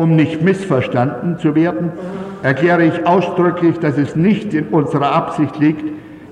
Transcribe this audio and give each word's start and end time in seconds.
Um 0.00 0.16
nicht 0.16 0.40
missverstanden 0.40 1.38
zu 1.38 1.54
werden, 1.54 1.92
erkläre 2.42 2.84
ich 2.84 3.06
ausdrücklich, 3.06 3.78
dass 3.80 3.98
es 3.98 4.16
nicht 4.16 4.54
in 4.54 4.68
unserer 4.68 5.12
Absicht 5.12 5.58
liegt, 5.58 5.84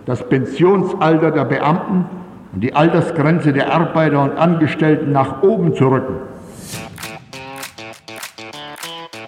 das 0.07 0.27
Pensionsalter 0.27 1.30
der 1.33 1.45
Beamten 1.45 2.07
und 2.54 2.62
die 2.62 2.75
Altersgrenze 2.75 3.53
der 3.53 3.71
Arbeiter 3.71 4.23
und 4.23 4.39
Angestellten 4.39 5.12
nach 5.12 5.43
oben 5.43 5.75
zu 5.75 5.87
rücken. 5.87 6.15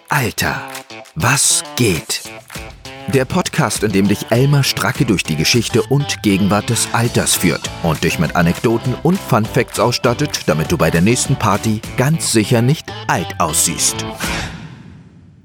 Alter, 0.09 0.55
was 1.15 1.63
geht? 1.77 2.30
Der 3.15 3.25
Podcast, 3.25 3.83
in 3.83 3.91
dem 3.91 4.07
dich 4.07 4.31
Elmar 4.31 4.63
Stracke 4.63 5.05
durch 5.05 5.25
die 5.25 5.35
Geschichte 5.35 5.83
und 5.83 6.23
Gegenwart 6.23 6.71
des 6.71 6.87
Alters 6.93 7.35
führt 7.35 7.69
und 7.83 8.05
dich 8.05 8.21
mit 8.21 8.37
Anekdoten 8.37 8.95
und 9.03 9.19
Fun 9.19 9.45
Facts 9.45 9.81
ausstattet, 9.81 10.43
damit 10.47 10.71
du 10.71 10.79
bei 10.79 10.91
der 10.91 11.01
nächsten 11.01 11.35
Party 11.35 11.81
ganz 11.97 12.31
sicher 12.31 12.63
nicht 12.63 12.93
alt 13.09 13.35
aussiehst. 13.39 14.07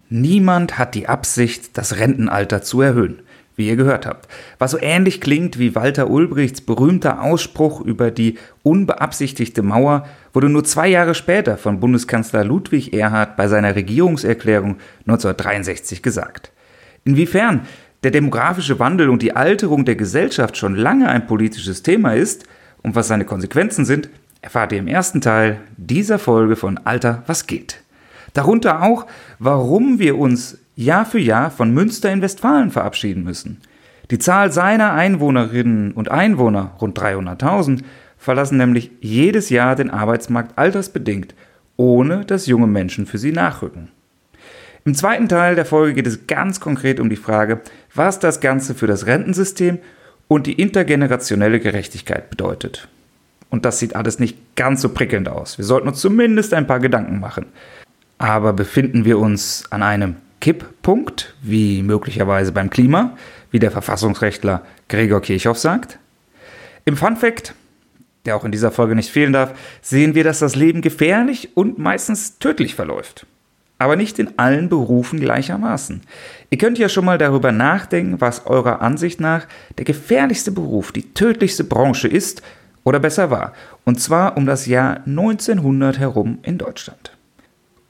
Niemand 0.10 0.78
hat 0.78 0.94
die 0.94 1.08
Absicht, 1.08 1.76
das 1.76 1.98
Rentenalter 1.98 2.62
zu 2.62 2.82
erhöhen, 2.82 3.24
wie 3.56 3.68
ihr 3.68 3.78
gehört 3.78 4.06
habt. 4.06 4.28
Was 4.60 4.72
so 4.72 4.78
ähnlich 4.80 5.20
klingt 5.20 5.58
wie 5.58 5.74
Walter 5.74 6.12
Ulbrichts 6.12 6.62
berühmter 6.62 7.24
Ausspruch 7.24 7.82
über 7.82 8.12
die 8.12 8.38
unbeabsichtigte 8.62 9.64
Mauer, 9.64 10.08
wurde 10.34 10.50
nur 10.50 10.66
zwei 10.66 10.88
Jahre 10.88 11.16
später 11.16 11.58
von 11.58 11.80
Bundeskanzler 11.80 12.44
Ludwig 12.44 12.94
Erhard 12.94 13.36
bei 13.38 13.48
seiner 13.48 13.76
Regierungserklärung 13.76 14.78
1963 15.08 16.04
gesagt. 16.04 16.52
Inwiefern 17.06 17.62
der 18.04 18.12
demografische 18.12 18.80
Wandel 18.80 19.10
und 19.10 19.22
die 19.22 19.36
Alterung 19.36 19.86
der 19.86 19.96
Gesellschaft 19.96 20.58
schon 20.58 20.76
lange 20.76 21.08
ein 21.08 21.28
politisches 21.28 21.84
Thema 21.84 22.14
ist 22.14 22.46
und 22.82 22.96
was 22.96 23.08
seine 23.08 23.26
Konsequenzen 23.26 23.86
sind, 23.86 24.10
erfahrt 24.42 24.72
ihr 24.72 24.80
im 24.80 24.88
ersten 24.88 25.22
Teil 25.22 25.60
dieser 25.78 26.20
Folge 26.20 26.56
von 26.56 26.80
Alter, 26.84 27.24
was 27.28 27.48
geht. 27.48 27.82
Darunter 28.34 28.82
auch, 28.82 29.06
warum 29.40 30.00
wir 30.00 30.18
uns 30.18 30.58
Jahr 30.76 31.06
für 31.06 31.20
Jahr 31.20 31.52
von 31.52 31.74
Münster 31.74 32.12
in 32.12 32.22
Westfalen 32.22 32.70
verabschieden 32.70 33.24
müssen. 33.24 33.62
Die 34.12 34.20
Zahl 34.20 34.52
seiner 34.52 34.94
Einwohnerinnen 34.94 35.94
und 35.94 36.12
Einwohner, 36.12 36.74
rund 36.82 37.00
300.000, 37.00 37.82
verlassen 38.18 38.58
nämlich 38.58 38.92
jedes 39.00 39.50
Jahr 39.50 39.76
den 39.76 39.90
Arbeitsmarkt 39.90 40.58
altersbedingt, 40.58 41.34
ohne 41.78 42.26
dass 42.26 42.48
junge 42.48 42.68
Menschen 42.68 43.06
für 43.06 43.18
sie 43.18 43.32
nachrücken. 43.32 43.90
Im 44.88 44.94
zweiten 44.94 45.28
Teil 45.28 45.56
der 45.56 45.66
Folge 45.66 45.96
geht 45.96 46.06
es 46.06 46.28
ganz 46.28 46.60
konkret 46.60 47.00
um 47.00 47.10
die 47.10 47.16
Frage, 47.16 47.60
was 47.96 48.20
das 48.20 48.40
Ganze 48.40 48.76
für 48.76 48.86
das 48.86 49.08
Rentensystem 49.08 49.80
und 50.28 50.46
die 50.46 50.62
intergenerationelle 50.62 51.60
Gerechtigkeit 51.60 52.30
bedeutet. 52.30 52.88
Und 53.50 53.66
das 53.66 53.80
sieht 53.80 53.96
alles 53.96 54.20
nicht 54.20 54.38
ganz 54.56 54.84
so 54.84 54.90
prickelnd 54.90 55.28
aus. 55.28 55.58
Wir 55.58 55.66
sollten 55.66 55.88
uns 55.88 56.02
zumindest 56.02 56.54
ein 56.54 56.68
paar 56.68 56.80
Gedanken 56.80 57.20
machen. 57.20 57.48
Aber 58.20 58.54
befinden 58.54 59.06
wir 59.06 59.18
uns 59.18 59.64
an 59.72 59.82
einem 59.82 60.18
Kipppunkt, 60.40 61.34
wie 61.42 61.82
möglicherweise 61.82 62.52
beim 62.52 62.70
Klima, 62.70 63.18
wie 63.50 63.58
der 63.58 63.72
Verfassungsrechtler 63.72 64.62
Gregor 64.88 65.22
Kirchhoff 65.22 65.58
sagt? 65.58 65.98
Im 66.86 66.96
Fun 66.96 67.16
Fact, 67.16 67.56
der 68.28 68.36
auch 68.36 68.46
in 68.46 68.52
dieser 68.52 68.70
Folge 68.70 68.94
nicht 68.94 69.10
fehlen 69.10 69.34
darf, 69.34 69.58
sehen 69.82 70.14
wir, 70.14 70.24
dass 70.24 70.38
das 70.38 70.56
Leben 70.56 70.82
gefährlich 70.82 71.58
und 71.58 71.80
meistens 71.80 72.38
tödlich 72.38 72.76
verläuft 72.76 73.26
aber 73.78 73.96
nicht 73.96 74.20
in 74.20 74.38
allen 74.38 74.70
Berufen 74.70 75.20
gleichermaßen. 75.20 76.02
Ihr 76.50 76.58
könnt 76.58 76.78
ja 76.78 76.90
schon 76.90 77.06
mal 77.06 77.18
darüber 77.18 77.52
nachdenken, 77.52 78.22
was 78.22 78.46
eurer 78.46 78.82
Ansicht 78.82 79.20
nach 79.20 79.48
der 79.78 79.86
gefährlichste 79.86 80.52
Beruf, 80.52 80.92
die 80.92 81.14
tödlichste 81.14 81.64
Branche 81.64 82.08
ist 82.08 82.42
oder 82.84 83.00
besser 83.00 83.32
war, 83.32 83.54
und 83.84 84.00
zwar 84.00 84.38
um 84.38 84.46
das 84.46 84.66
Jahr 84.66 85.02
1900 85.06 86.00
herum 86.00 86.40
in 86.44 86.58
Deutschland. 86.58 87.12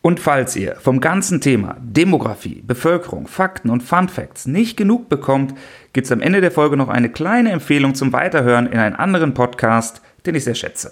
Und 0.01 0.19
falls 0.19 0.55
ihr 0.55 0.75
vom 0.75 1.01
ganzen 1.01 1.41
Thema 1.41 1.77
Demografie, 1.79 2.61
Bevölkerung, 2.65 3.25
Fakten 3.25 3.71
und 3.71 3.81
Fun 3.81 4.07
Facts 4.07 4.45
nicht 4.45 4.77
genug 4.77 5.09
bekommt, 5.09 5.55
gibt 5.93 6.05
es 6.05 6.11
am 6.11 6.21
Ende 6.21 6.41
der 6.41 6.51
Folge 6.51 6.77
noch 6.77 6.89
eine 6.89 7.09
kleine 7.09 7.51
Empfehlung 7.51 7.95
zum 7.95 8.13
Weiterhören 8.13 8.67
in 8.67 8.77
einen 8.77 8.95
anderen 8.95 9.33
Podcast, 9.33 10.01
den 10.27 10.35
ich 10.35 10.43
sehr 10.43 10.53
schätze. 10.53 10.91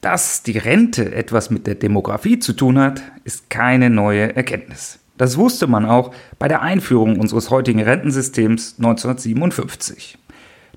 Dass 0.00 0.42
die 0.42 0.56
Rente 0.56 1.14
etwas 1.14 1.50
mit 1.50 1.66
der 1.66 1.74
Demografie 1.74 2.38
zu 2.38 2.54
tun 2.54 2.78
hat, 2.78 3.02
ist 3.24 3.50
keine 3.50 3.90
neue 3.90 4.34
Erkenntnis. 4.34 4.98
Das 5.18 5.36
wusste 5.36 5.66
man 5.66 5.84
auch 5.84 6.14
bei 6.38 6.48
der 6.48 6.62
Einführung 6.62 7.20
unseres 7.20 7.50
heutigen 7.50 7.82
Rentensystems 7.82 8.76
1957. 8.78 10.16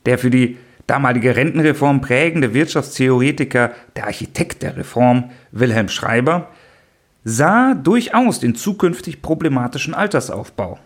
Der 0.06 0.18
für 0.18 0.30
die 0.30 0.58
damalige 0.88 1.38
Rentenreform 1.38 2.02
prägende 2.02 2.54
Wirtschaftstheoretiker, 2.54 3.72
der 3.96 4.08
Architekt 4.08 4.62
der 4.62 4.76
Reform, 4.76 5.32
Wilhelm 5.54 5.88
Schreiber, 5.88 6.50
sah 7.24 7.74
durchaus 7.76 8.42
den 8.42 8.56
zukünftig 8.56 9.22
problematischen 9.22 9.94
Altersaufbau. 9.94 10.78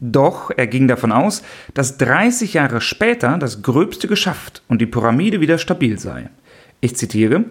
Doch 0.00 0.50
er 0.56 0.66
ging 0.66 0.88
davon 0.88 1.12
aus, 1.12 1.44
dass 1.72 1.96
30 1.98 2.54
Jahre 2.54 2.80
später 2.80 3.38
das 3.38 3.62
Gröbste 3.62 4.08
geschafft 4.08 4.62
und 4.66 4.80
die 4.80 4.86
Pyramide 4.86 5.40
wieder 5.40 5.58
stabil 5.58 6.00
sei. 6.00 6.30
Ich 6.80 6.96
zitiere, 6.96 7.44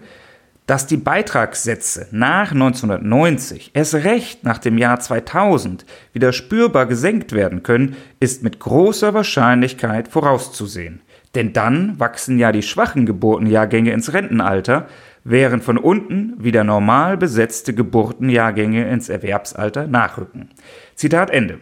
dass 0.66 0.86
die 0.86 0.96
Beitragssätze 0.96 2.08
nach 2.10 2.52
1990, 2.52 3.72
erst 3.74 3.94
recht 3.94 4.44
nach 4.44 4.58
dem 4.58 4.78
Jahr 4.78 4.98
2000, 4.98 5.84
wieder 6.12 6.32
spürbar 6.32 6.86
gesenkt 6.86 7.32
werden 7.32 7.62
können, 7.62 7.96
ist 8.18 8.42
mit 8.42 8.60
großer 8.60 9.12
Wahrscheinlichkeit 9.12 10.08
vorauszusehen. 10.08 11.02
Denn 11.34 11.52
dann 11.52 11.98
wachsen 11.98 12.38
ja 12.38 12.52
die 12.52 12.62
schwachen 12.62 13.06
Geburtenjahrgänge 13.06 13.92
ins 13.92 14.12
Rentenalter, 14.12 14.86
während 15.24 15.64
von 15.64 15.78
unten 15.78 16.34
wieder 16.42 16.64
normal 16.64 17.16
besetzte 17.16 17.74
Geburtenjahrgänge 17.74 18.88
ins 18.88 19.08
Erwerbsalter 19.08 19.86
nachrücken. 19.86 20.50
Zitat 20.94 21.30
Ende. 21.30 21.58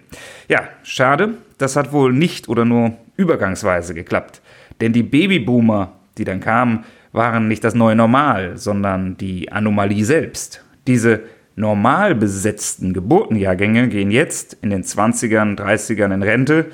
Ja, 0.49 0.69
schade, 0.83 1.35
das 1.59 1.77
hat 1.77 1.93
wohl 1.93 2.13
nicht 2.13 2.49
oder 2.49 2.65
nur 2.65 2.93
übergangsweise 3.17 3.95
geklappt. 3.95 4.43
Denn 4.81 4.93
die 4.93 5.05
Babyboomer, 5.05 5.93
die 6.19 6.25
dann 6.25 6.41
kamen, 6.41 6.85
waren 7.13 7.49
nicht 7.49 7.63
das 7.65 7.75
neue 7.75 7.95
Normal, 7.95 8.57
sondern 8.57 9.17
die 9.17 9.53
Anomalie 9.53 10.05
selbst. 10.05 10.65
Diese 10.87 11.21
normal 11.55 12.15
besetzten 12.15 12.95
Geburtenjahrgänge 12.95 13.89
gehen 13.89 14.11
jetzt 14.11 14.57
in 14.63 14.71
den 14.71 14.83
20ern, 14.83 15.57
30ern 15.57 16.15
in 16.15 16.23
Rente 16.23 16.67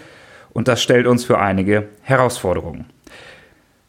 und 0.51 0.69
das 0.69 0.83
stellt 0.83 1.07
uns 1.07 1.25
für 1.25 1.39
einige 1.39 1.89
Herausforderungen. 2.03 2.87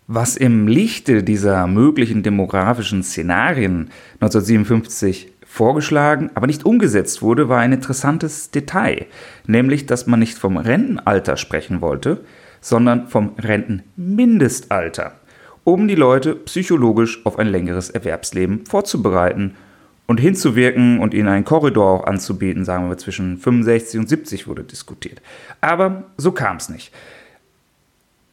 Was 0.07 0.37
im 0.37 0.67
Lichte 0.67 1.23
dieser 1.23 1.67
möglichen 1.67 2.23
demografischen 2.23 3.03
Szenarien 3.03 3.91
1957 4.15 5.31
vorgeschlagen, 5.45 6.31
aber 6.33 6.47
nicht 6.47 6.65
umgesetzt 6.65 7.21
wurde, 7.21 7.47
war 7.47 7.59
ein 7.59 7.73
interessantes 7.73 8.49
Detail, 8.49 9.05
nämlich 9.45 9.85
dass 9.85 10.07
man 10.07 10.19
nicht 10.19 10.39
vom 10.39 10.57
Rentenalter 10.57 11.37
sprechen 11.37 11.81
wollte, 11.81 12.21
sondern 12.59 13.07
vom 13.07 13.33
Rentenmindestalter 13.37 15.18
um 15.73 15.87
die 15.87 15.95
Leute 15.95 16.35
psychologisch 16.35 17.25
auf 17.25 17.39
ein 17.39 17.47
längeres 17.47 17.89
Erwerbsleben 17.89 18.65
vorzubereiten 18.65 19.55
und 20.07 20.19
hinzuwirken 20.19 20.99
und 20.99 21.13
ihnen 21.13 21.27
einen 21.27 21.45
Korridor 21.45 21.91
auch 21.91 22.03
anzubieten, 22.05 22.65
sagen 22.65 22.89
wir 22.89 22.97
zwischen 22.97 23.37
65 23.37 23.99
und 23.99 24.09
70 24.09 24.47
wurde 24.47 24.63
diskutiert. 24.63 25.21
Aber 25.61 26.03
so 26.17 26.31
kam 26.31 26.57
es 26.57 26.69
nicht. 26.69 26.91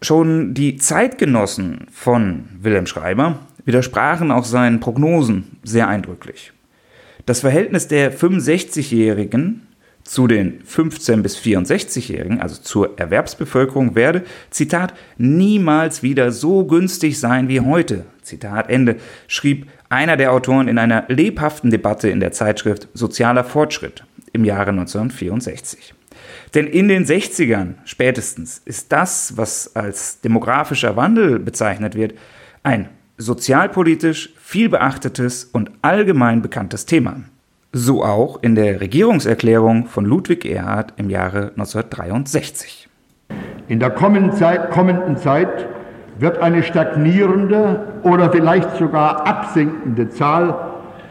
Schon 0.03 0.55
die 0.55 0.77
Zeitgenossen 0.77 1.87
von 1.91 2.49
Wilhelm 2.61 2.87
Schreiber 2.87 3.41
widersprachen 3.65 4.31
auch 4.31 4.45
seinen 4.45 4.81
Prognosen 4.81 5.59
sehr 5.65 5.89
eindrücklich. 5.89 6.53
Das 7.27 7.41
Verhältnis 7.41 7.89
der 7.89 8.17
65-Jährigen 8.17 9.66
zu 10.07 10.29
den 10.29 10.63
15- 10.63 11.23
bis 11.23 11.37
64-Jährigen, 11.37 12.41
also 12.41 12.61
zur 12.61 12.99
Erwerbsbevölkerung, 12.99 13.95
werde, 13.95 14.25
Zitat, 14.51 14.95
niemals 15.19 16.03
wieder 16.03 16.31
so 16.31 16.65
günstig 16.65 17.19
sein 17.19 17.49
wie 17.49 17.61
heute, 17.61 18.07
Zitat 18.23 18.71
Ende, 18.71 18.97
schrieb 19.27 19.67
einer 19.89 20.17
der 20.17 20.33
Autoren 20.33 20.69
in 20.69 20.79
einer 20.79 21.05
lebhaften 21.09 21.71
Debatte 21.71 22.09
in 22.09 22.21
der 22.21 22.33
Zeitschrift 22.33 22.89
Sozialer 22.95 23.45
Fortschritt 23.45 24.05
im 24.33 24.45
Jahre 24.45 24.71
1964. 24.71 25.95
Denn 26.55 26.67
in 26.67 26.89
den 26.89 27.05
60ern 27.05 27.75
spätestens 27.85 28.63
ist 28.65 28.93
das, 28.93 29.37
was 29.37 29.75
als 29.75 30.21
demografischer 30.21 30.97
Wandel 30.97 31.39
bezeichnet 31.39 31.95
wird, 31.95 32.15
ein 32.63 32.89
sozialpolitisch 33.19 34.33
viel 34.41 34.69
beachtetes 34.69 35.45
und 35.45 35.71
allgemein 35.83 36.43
bekanntes 36.43 36.87
Thema. 36.87 37.25
So 37.79 38.03
auch 38.03 38.39
in 38.41 38.55
der 38.55 38.81
Regierungserklärung 38.81 39.85
von 39.85 40.07
Ludwig 40.07 40.47
Erhard 40.47 40.95
im 40.97 41.11
Jahre 41.11 41.51
1963. 41.59 42.89
In 43.69 43.81
der 43.81 43.91
kommenden 43.91 44.33
Zeit, 44.33 44.71
kommenden 44.71 45.19
Zeit 45.19 45.67
wird 46.19 46.39
eine 46.39 46.63
stagnierende 46.63 47.87
oder 48.03 48.33
vielleicht 48.33 48.79
sogar 48.79 49.27
absinkende 49.27 50.09
Zahl 50.09 50.57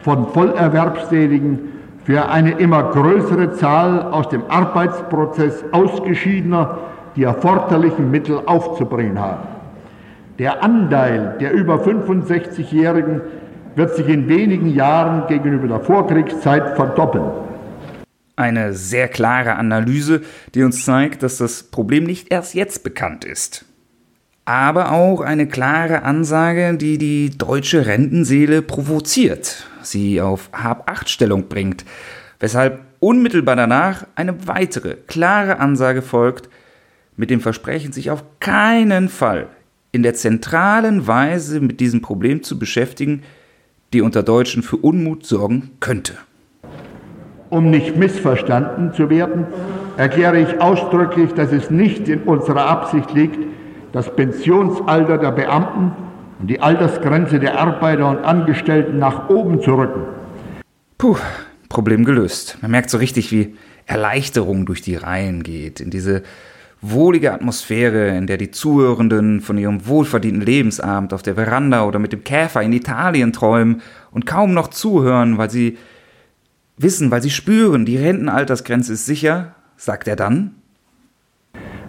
von 0.02 0.26
Vollerwerbstätigen 0.26 1.68
für 2.02 2.28
eine 2.28 2.58
immer 2.58 2.90
größere 2.90 3.52
Zahl 3.52 4.02
aus 4.02 4.28
dem 4.28 4.42
Arbeitsprozess 4.48 5.62
ausgeschiedener 5.70 6.78
die 7.14 7.22
erforderlichen 7.22 8.10
Mittel 8.10 8.40
aufzubringen 8.44 9.20
haben. 9.20 9.46
Der 10.40 10.64
Anteil 10.64 11.36
der 11.38 11.52
über 11.52 11.76
65-Jährigen 11.76 13.20
wird 13.76 13.94
sich 13.94 14.08
in 14.08 14.26
wenigen 14.28 14.74
Jahren 14.74 15.28
gegenüber 15.28 15.68
der 15.68 15.80
Vorkriegszeit 15.80 16.74
verdoppeln. 16.76 17.30
Eine 18.34 18.72
sehr 18.72 19.08
klare 19.08 19.56
Analyse, 19.56 20.22
die 20.54 20.62
uns 20.62 20.84
zeigt, 20.84 21.22
dass 21.22 21.36
das 21.36 21.62
Problem 21.62 22.04
nicht 22.04 22.32
erst 22.32 22.54
jetzt 22.54 22.82
bekannt 22.82 23.24
ist. 23.24 23.64
Aber 24.46 24.92
auch 24.92 25.20
eine 25.20 25.46
klare 25.46 26.02
Ansage, 26.02 26.76
die 26.76 26.98
die 26.98 27.36
deutsche 27.36 27.86
Rentenseele 27.86 28.62
provoziert, 28.62 29.66
sie 29.82 30.20
auf 30.20 30.50
Hab-Acht-Stellung 30.52 31.48
bringt, 31.48 31.84
weshalb 32.40 32.80
unmittelbar 33.00 33.56
danach 33.56 34.06
eine 34.14 34.46
weitere 34.46 34.94
klare 34.94 35.58
Ansage 35.58 36.02
folgt, 36.02 36.48
mit 37.16 37.30
dem 37.30 37.40
Versprechen, 37.40 37.92
sich 37.92 38.10
auf 38.10 38.24
keinen 38.40 39.08
Fall 39.08 39.48
in 39.92 40.02
der 40.02 40.14
zentralen 40.14 41.06
Weise 41.06 41.60
mit 41.60 41.80
diesem 41.80 42.02
Problem 42.02 42.42
zu 42.42 42.58
beschäftigen, 42.58 43.22
die 43.92 44.02
unter 44.02 44.22
Deutschen 44.22 44.62
für 44.62 44.76
Unmut 44.76 45.26
sorgen 45.26 45.70
könnte. 45.80 46.14
Um 47.50 47.70
nicht 47.70 47.96
missverstanden 47.96 48.92
zu 48.92 49.08
werden, 49.08 49.46
erkläre 49.96 50.40
ich 50.40 50.60
ausdrücklich, 50.60 51.32
dass 51.32 51.52
es 51.52 51.70
nicht 51.70 52.08
in 52.08 52.22
unserer 52.22 52.66
Absicht 52.66 53.12
liegt, 53.14 53.38
das 53.92 54.14
Pensionsalter 54.14 55.18
der 55.18 55.30
Beamten 55.30 55.92
und 56.40 56.50
die 56.50 56.60
Altersgrenze 56.60 57.38
der 57.38 57.58
Arbeiter 57.58 58.10
und 58.10 58.18
Angestellten 58.18 58.98
nach 58.98 59.28
oben 59.30 59.62
zu 59.62 59.74
rücken. 59.74 60.02
Puh, 60.98 61.16
Problem 61.68 62.04
gelöst. 62.04 62.58
Man 62.62 62.70
merkt 62.72 62.90
so 62.90 62.98
richtig, 62.98 63.30
wie 63.32 63.56
Erleichterung 63.86 64.66
durch 64.66 64.82
die 64.82 64.96
Reihen 64.96 65.42
geht, 65.42 65.80
in 65.80 65.90
diese 65.90 66.22
wohlige 66.90 67.32
Atmosphäre, 67.32 68.16
in 68.16 68.26
der 68.26 68.36
die 68.36 68.50
Zuhörenden 68.50 69.40
von 69.40 69.58
ihrem 69.58 69.86
wohlverdienten 69.86 70.42
Lebensabend 70.42 71.12
auf 71.12 71.22
der 71.22 71.34
Veranda 71.34 71.84
oder 71.84 71.98
mit 71.98 72.12
dem 72.12 72.24
Käfer 72.24 72.62
in 72.62 72.72
Italien 72.72 73.32
träumen 73.32 73.82
und 74.10 74.26
kaum 74.26 74.54
noch 74.54 74.68
zuhören, 74.68 75.38
weil 75.38 75.50
sie 75.50 75.78
wissen, 76.76 77.10
weil 77.10 77.22
sie 77.22 77.30
spüren, 77.30 77.84
die 77.84 77.96
Rentenaltersgrenze 77.96 78.92
ist 78.92 79.06
sicher, 79.06 79.54
sagt 79.76 80.08
er 80.08 80.16
dann. 80.16 80.54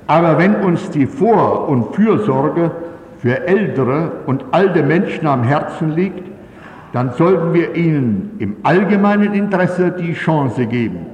Aber 0.08 0.38
wenn 0.38 0.56
uns 0.56 0.90
die 0.90 1.06
Vor- 1.06 1.68
und 1.68 1.96
Fürsorge 1.96 2.72
für 3.18 3.46
ältere 3.48 4.24
und 4.26 4.46
alte 4.52 4.84
Menschen 4.84 5.28
am 5.28 5.44
Herzen 5.44 5.92
liegt, 5.92 6.24
dann 6.94 7.14
sollten 7.14 7.54
wir 7.54 7.76
ihnen 7.76 8.32
im 8.40 8.56
allgemeinen 8.64 9.34
Interesse 9.34 9.92
die 9.92 10.14
Chance 10.14 10.66
geben, 10.66 11.06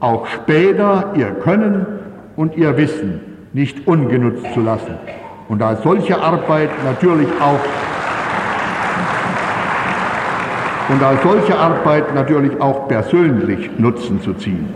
auch 0.00 0.26
später 0.26 1.12
ihr 1.14 1.32
Können 1.32 1.86
und 2.36 2.56
ihr 2.56 2.76
Wissen 2.76 3.27
nicht 3.52 3.86
ungenutzt 3.86 4.44
zu 4.54 4.60
lassen 4.60 4.94
und 5.48 5.62
als 5.62 5.82
solche 5.82 6.20
Arbeit 6.20 6.70
natürlich 6.84 7.28
auch 7.40 7.60
und 10.88 11.02
als 11.02 11.22
solche 11.22 11.56
Arbeit 11.56 12.14
natürlich 12.14 12.60
auch 12.60 12.88
persönlich 12.88 13.70
Nutzen 13.78 14.22
zu 14.22 14.34
ziehen. 14.34 14.66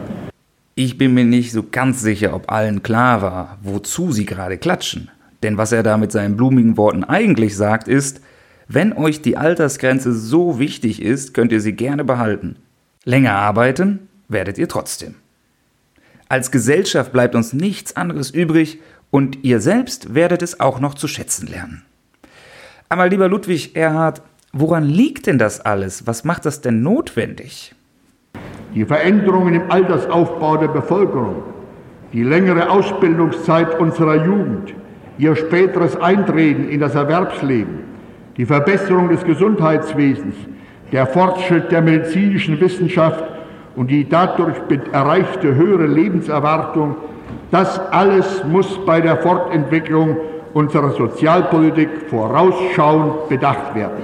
Ich 0.74 0.98
bin 0.98 1.14
mir 1.14 1.24
nicht 1.24 1.52
so 1.52 1.64
ganz 1.70 2.00
sicher, 2.00 2.34
ob 2.34 2.50
allen 2.50 2.82
klar 2.82 3.22
war, 3.22 3.58
wozu 3.62 4.12
sie 4.12 4.26
gerade 4.26 4.58
klatschen. 4.58 5.10
Denn 5.42 5.58
was 5.58 5.72
er 5.72 5.82
da 5.82 5.96
mit 5.96 6.12
seinen 6.12 6.36
blumigen 6.36 6.76
Worten 6.76 7.04
eigentlich 7.04 7.56
sagt, 7.56 7.88
ist, 7.88 8.20
wenn 8.68 8.92
euch 8.92 9.22
die 9.22 9.36
Altersgrenze 9.36 10.12
so 10.12 10.58
wichtig 10.58 11.02
ist, 11.02 11.34
könnt 11.34 11.52
ihr 11.52 11.60
sie 11.60 11.72
gerne 11.72 12.04
behalten. 12.04 12.56
Länger 13.04 13.34
arbeiten 13.34 14.08
werdet 14.28 14.56
ihr 14.56 14.68
trotzdem. 14.68 15.16
Als 16.32 16.50
Gesellschaft 16.50 17.12
bleibt 17.12 17.34
uns 17.34 17.52
nichts 17.52 17.94
anderes 17.94 18.30
übrig 18.30 18.80
und 19.10 19.44
ihr 19.44 19.60
selbst 19.60 20.14
werdet 20.14 20.40
es 20.40 20.60
auch 20.60 20.80
noch 20.80 20.94
zu 20.94 21.06
schätzen 21.06 21.46
lernen. 21.46 21.82
Aber 22.88 23.06
lieber 23.10 23.28
Ludwig 23.28 23.76
Erhard, 23.76 24.22
woran 24.50 24.82
liegt 24.82 25.26
denn 25.26 25.36
das 25.36 25.60
alles? 25.60 26.06
Was 26.06 26.24
macht 26.24 26.46
das 26.46 26.62
denn 26.62 26.82
notwendig? 26.82 27.74
Die 28.74 28.86
Veränderungen 28.86 29.52
im 29.52 29.70
Altersaufbau 29.70 30.56
der 30.56 30.68
Bevölkerung, 30.68 31.42
die 32.14 32.22
längere 32.22 32.70
Ausbildungszeit 32.70 33.78
unserer 33.78 34.24
Jugend, 34.24 34.72
ihr 35.18 35.36
späteres 35.36 35.96
Eintreten 35.96 36.66
in 36.66 36.80
das 36.80 36.94
Erwerbsleben, 36.94 37.80
die 38.38 38.46
Verbesserung 38.46 39.10
des 39.10 39.22
Gesundheitswesens, 39.22 40.36
der 40.92 41.06
Fortschritt 41.06 41.70
der 41.70 41.82
medizinischen 41.82 42.58
Wissenschaft 42.58 43.22
und 43.76 43.90
die 43.90 44.08
dadurch 44.08 44.56
erreichte 44.92 45.54
höhere 45.54 45.86
Lebenserwartung, 45.86 46.96
das 47.50 47.78
alles 47.78 48.44
muss 48.44 48.84
bei 48.84 49.00
der 49.00 49.18
Fortentwicklung 49.18 50.16
unserer 50.54 50.92
Sozialpolitik 50.92 51.88
vorausschauend 52.08 53.28
bedacht 53.28 53.74
werden. 53.74 54.02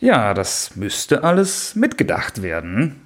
Ja, 0.00 0.34
das 0.34 0.74
müsste 0.76 1.24
alles 1.24 1.76
mitgedacht 1.76 2.42
werden. 2.42 2.96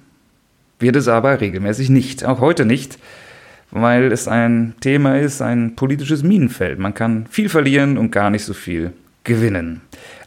Wird 0.79 0.95
es 0.95 1.07
aber 1.07 1.39
regelmäßig 1.41 1.89
nicht, 1.89 2.25
auch 2.25 2.39
heute 2.39 2.65
nicht, 2.65 2.99
weil 3.71 4.11
es 4.11 4.27
ein 4.27 4.75
Thema 4.79 5.19
ist, 5.19 5.41
ein 5.41 5.75
politisches 5.75 6.23
Minenfeld. 6.23 6.79
Man 6.79 6.93
kann 6.93 7.25
viel 7.29 7.49
verlieren 7.49 7.97
und 7.97 8.11
gar 8.11 8.29
nicht 8.29 8.45
so 8.45 8.53
viel 8.53 8.93
gewinnen. 9.23 9.81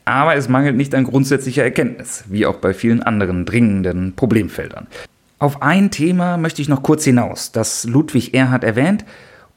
Aber 0.05 0.35
es 0.35 0.49
mangelt 0.49 0.77
nicht 0.77 0.95
an 0.95 1.05
grundsätzlicher 1.05 1.63
Erkenntnis, 1.63 2.25
wie 2.29 2.47
auch 2.47 2.57
bei 2.57 2.75
vielen 2.75 3.03
anderen 3.03 3.45
dringenden 3.45 4.15
Problemfeldern. 4.15 4.87
Auf 5.41 5.63
ein 5.63 5.91
Thema 5.91 6.37
möchte 6.37 6.61
ich 6.61 6.69
noch 6.69 6.83
kurz 6.83 7.03
hinaus, 7.03 7.51
das 7.51 7.85
Ludwig 7.85 8.35
Erhard 8.35 8.63
erwähnt 8.63 9.07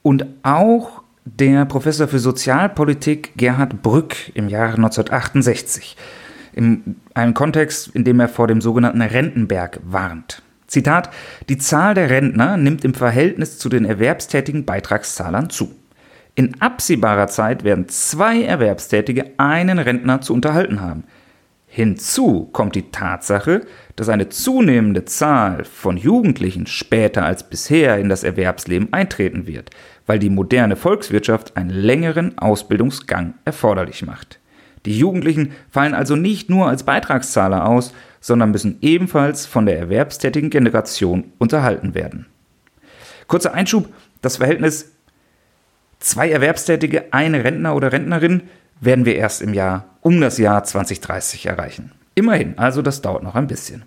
und 0.01 0.25
auch 0.41 1.03
der 1.25 1.65
Professor 1.65 2.07
für 2.07 2.19
Sozialpolitik 2.19 3.33
Gerhard 3.35 3.81
Brück 3.81 4.15
im 4.33 4.47
Jahre 4.47 4.75
1968, 4.75 5.97
in 6.53 6.95
einem 7.13 7.33
Kontext, 7.33 7.89
in 7.89 8.05
dem 8.05 8.21
er 8.21 8.29
vor 8.29 8.47
dem 8.47 8.61
sogenannten 8.61 9.01
Rentenberg 9.01 9.81
warnt. 9.83 10.41
Zitat, 10.67 11.09
die 11.49 11.57
Zahl 11.57 11.95
der 11.95 12.09
Rentner 12.09 12.55
nimmt 12.55 12.85
im 12.85 12.93
Verhältnis 12.93 13.59
zu 13.59 13.67
den 13.67 13.83
erwerbstätigen 13.83 14.63
Beitragszahlern 14.63 15.49
zu. 15.49 15.75
In 16.35 16.61
absehbarer 16.61 17.27
Zeit 17.27 17.65
werden 17.65 17.89
zwei 17.89 18.41
Erwerbstätige 18.41 19.31
einen 19.35 19.79
Rentner 19.79 20.21
zu 20.21 20.33
unterhalten 20.33 20.79
haben. 20.79 21.03
Hinzu 21.75 22.49
kommt 22.53 22.75
die 22.75 22.91
Tatsache, 22.91 23.61
dass 23.95 24.07
eine 24.07 24.29
zunehmende 24.29 25.05
Zahl 25.05 25.63
von 25.63 25.97
Jugendlichen 25.97 26.67
später 26.67 27.25
als 27.25 27.49
bisher 27.49 27.97
in 27.97 28.09
das 28.09 28.23
Erwerbsleben 28.23 28.93
eintreten 28.93 29.47
wird, 29.47 29.71
weil 30.05 30.19
die 30.19 30.29
moderne 30.29 30.75
Volkswirtschaft 30.75 31.57
einen 31.57 31.71
längeren 31.71 32.37
Ausbildungsgang 32.37 33.33
erforderlich 33.43 34.05
macht. 34.05 34.37
Die 34.85 34.95
Jugendlichen 34.95 35.53
fallen 35.71 35.95
also 35.95 36.15
nicht 36.15 36.47
nur 36.47 36.67
als 36.67 36.83
Beitragszahler 36.83 37.67
aus, 37.67 37.91
sondern 38.21 38.51
müssen 38.51 38.77
ebenfalls 38.81 39.47
von 39.47 39.65
der 39.65 39.79
erwerbstätigen 39.79 40.51
Generation 40.51 41.31
unterhalten 41.39 41.95
werden. 41.95 42.27
Kurzer 43.25 43.55
Einschub, 43.55 43.89
das 44.21 44.37
Verhältnis 44.37 44.91
Zwei 45.97 46.29
Erwerbstätige, 46.29 47.05
eine 47.13 47.43
Rentner 47.43 47.75
oder 47.75 47.91
Rentnerin 47.91 48.43
werden 48.79 49.05
wir 49.05 49.15
erst 49.15 49.41
im 49.41 49.55
Jahr 49.55 49.92
um 50.03 50.21
das 50.21 50.37
Jahr 50.37 50.63
2030 50.63 51.45
erreichen. 51.47 51.91
Immerhin, 52.15 52.57
also 52.57 52.81
das 52.81 53.01
dauert 53.01 53.23
noch 53.23 53.35
ein 53.35 53.47
bisschen. 53.47 53.83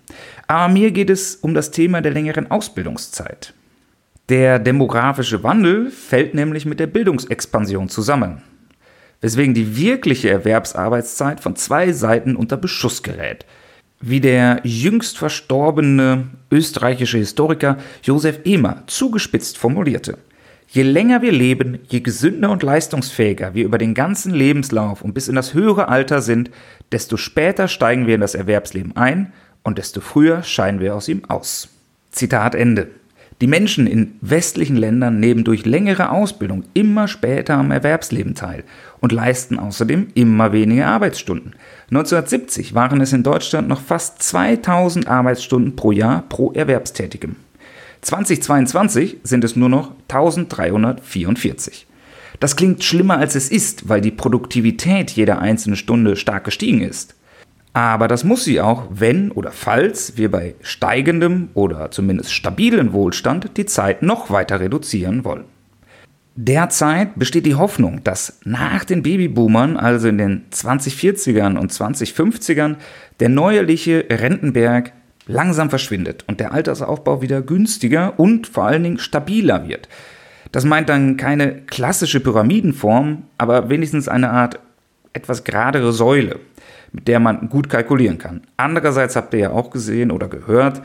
Aber 0.47 0.71
mir 0.73 0.91
geht 0.91 1.09
es 1.09 1.35
um 1.35 1.53
das 1.53 1.71
Thema 1.71 2.01
der 2.01 2.11
längeren 2.11 2.51
Ausbildungszeit. 2.51 3.53
Der 4.27 4.59
demografische 4.59 5.43
Wandel 5.43 5.89
fällt 5.89 6.33
nämlich 6.33 6.65
mit 6.65 6.81
der 6.81 6.87
Bildungsexpansion 6.87 7.87
zusammen, 7.87 8.41
weswegen 9.21 9.53
die 9.53 9.77
wirkliche 9.77 10.29
Erwerbsarbeitszeit 10.29 11.39
von 11.39 11.55
zwei 11.55 11.93
Seiten 11.93 12.35
unter 12.35 12.57
Beschuss 12.57 13.03
gerät. 13.03 13.45
Wie 14.01 14.19
der 14.19 14.59
jüngst 14.63 15.17
verstorbene 15.17 16.27
österreichische 16.51 17.17
Historiker 17.17 17.77
Josef 18.03 18.39
Ehmer 18.43 18.83
zugespitzt 18.87 19.57
formulierte. 19.57 20.17
Je 20.69 20.83
länger 20.83 21.21
wir 21.21 21.31
leben, 21.31 21.79
je 21.87 22.01
gesünder 22.01 22.51
und 22.51 22.61
leistungsfähiger 22.61 23.53
wir 23.53 23.63
über 23.63 23.77
den 23.77 23.93
ganzen 23.93 24.33
Lebenslauf 24.33 25.01
und 25.01 25.13
bis 25.13 25.29
in 25.29 25.35
das 25.35 25.53
höhere 25.53 25.87
Alter 25.87 26.21
sind, 26.21 26.51
desto 26.91 27.15
später 27.15 27.69
steigen 27.69 28.05
wir 28.05 28.15
in 28.15 28.21
das 28.21 28.35
Erwerbsleben 28.35 28.95
ein 28.97 29.31
und 29.63 29.77
desto 29.77 30.01
früher 30.01 30.43
scheiden 30.43 30.81
wir 30.81 30.93
aus 30.93 31.07
ihm 31.07 31.23
aus. 31.29 31.69
Zitat 32.11 32.53
Ende. 32.53 32.89
Die 33.39 33.47
Menschen 33.47 33.87
in 33.87 34.15
westlichen 34.19 34.75
Ländern 34.75 35.19
nehmen 35.19 35.43
durch 35.43 35.65
längere 35.65 36.09
Ausbildung 36.09 36.63
immer 36.73 37.07
später 37.07 37.53
am 37.53 37.71
Erwerbsleben 37.71 38.33
teil 38.35 38.63
und 38.99 39.11
leisten 39.11 39.59
außerdem 39.59 40.07
immer 40.15 40.51
weniger 40.51 40.87
Arbeitsstunden. 40.87 41.53
1970 41.91 42.73
waren 42.73 42.99
es 42.99 43.13
in 43.13 43.23
Deutschland 43.23 43.67
noch 43.67 43.79
fast 43.79 44.21
2000 44.23 45.07
Arbeitsstunden 45.07 45.75
pro 45.75 45.91
Jahr 45.91 46.23
pro 46.27 46.51
Erwerbstätigem. 46.51 47.35
2022 48.01 49.17
sind 49.23 49.43
es 49.43 49.55
nur 49.55 49.69
noch 49.69 49.91
1344. 50.07 51.87
Das 52.39 52.55
klingt 52.55 52.83
schlimmer 52.83 53.17
als 53.17 53.35
es 53.35 53.49
ist, 53.49 53.89
weil 53.89 54.01
die 54.01 54.11
Produktivität 54.11 55.11
jeder 55.11 55.39
einzelnen 55.39 55.75
Stunde 55.75 56.15
stark 56.15 56.43
gestiegen 56.43 56.81
ist. 56.81 57.15
Aber 57.73 58.07
das 58.07 58.23
muss 58.23 58.43
sie 58.43 58.59
auch, 58.61 58.85
wenn 58.89 59.31
oder 59.31 59.51
falls 59.51 60.17
wir 60.17 60.31
bei 60.31 60.55
steigendem 60.61 61.49
oder 61.53 61.91
zumindest 61.91 62.33
stabilen 62.33 62.93
Wohlstand 62.93 63.57
die 63.57 63.65
Zeit 63.65 64.01
noch 64.01 64.31
weiter 64.31 64.59
reduzieren 64.59 65.23
wollen. 65.23 65.45
Derzeit 66.39 67.17
besteht 67.17 67.47
die 67.47 67.55
Hoffnung, 67.55 68.03
dass 68.03 68.39
nach 68.43 68.85
den 68.85 69.01
Babyboomern, 69.01 69.75
also 69.75 70.07
in 70.07 70.19
den 70.19 70.45
2040ern 70.51 71.57
und 71.57 71.71
2050ern, 71.71 72.75
der 73.19 73.29
neuerliche 73.29 74.05
Rentenberg 74.09 74.93
langsam 75.27 75.69
verschwindet 75.69 76.23
und 76.27 76.39
der 76.39 76.53
Altersaufbau 76.53 77.21
wieder 77.21 77.41
günstiger 77.41 78.19
und 78.19 78.47
vor 78.47 78.65
allen 78.65 78.83
Dingen 78.83 78.99
stabiler 78.99 79.67
wird. 79.67 79.87
Das 80.51 80.65
meint 80.65 80.89
dann 80.89 81.17
keine 81.17 81.61
klassische 81.61 82.19
Pyramidenform, 82.19 83.23
aber 83.37 83.69
wenigstens 83.69 84.07
eine 84.07 84.31
Art 84.31 84.59
etwas 85.13 85.43
geradere 85.43 85.91
Säule, 85.91 86.39
mit 86.91 87.07
der 87.07 87.19
man 87.19 87.49
gut 87.49 87.69
kalkulieren 87.69 88.17
kann. 88.17 88.41
Andererseits 88.55 89.15
habt 89.15 89.33
ihr 89.33 89.39
ja 89.39 89.49
auch 89.51 89.69
gesehen 89.71 90.11
oder 90.11 90.27
gehört, 90.27 90.81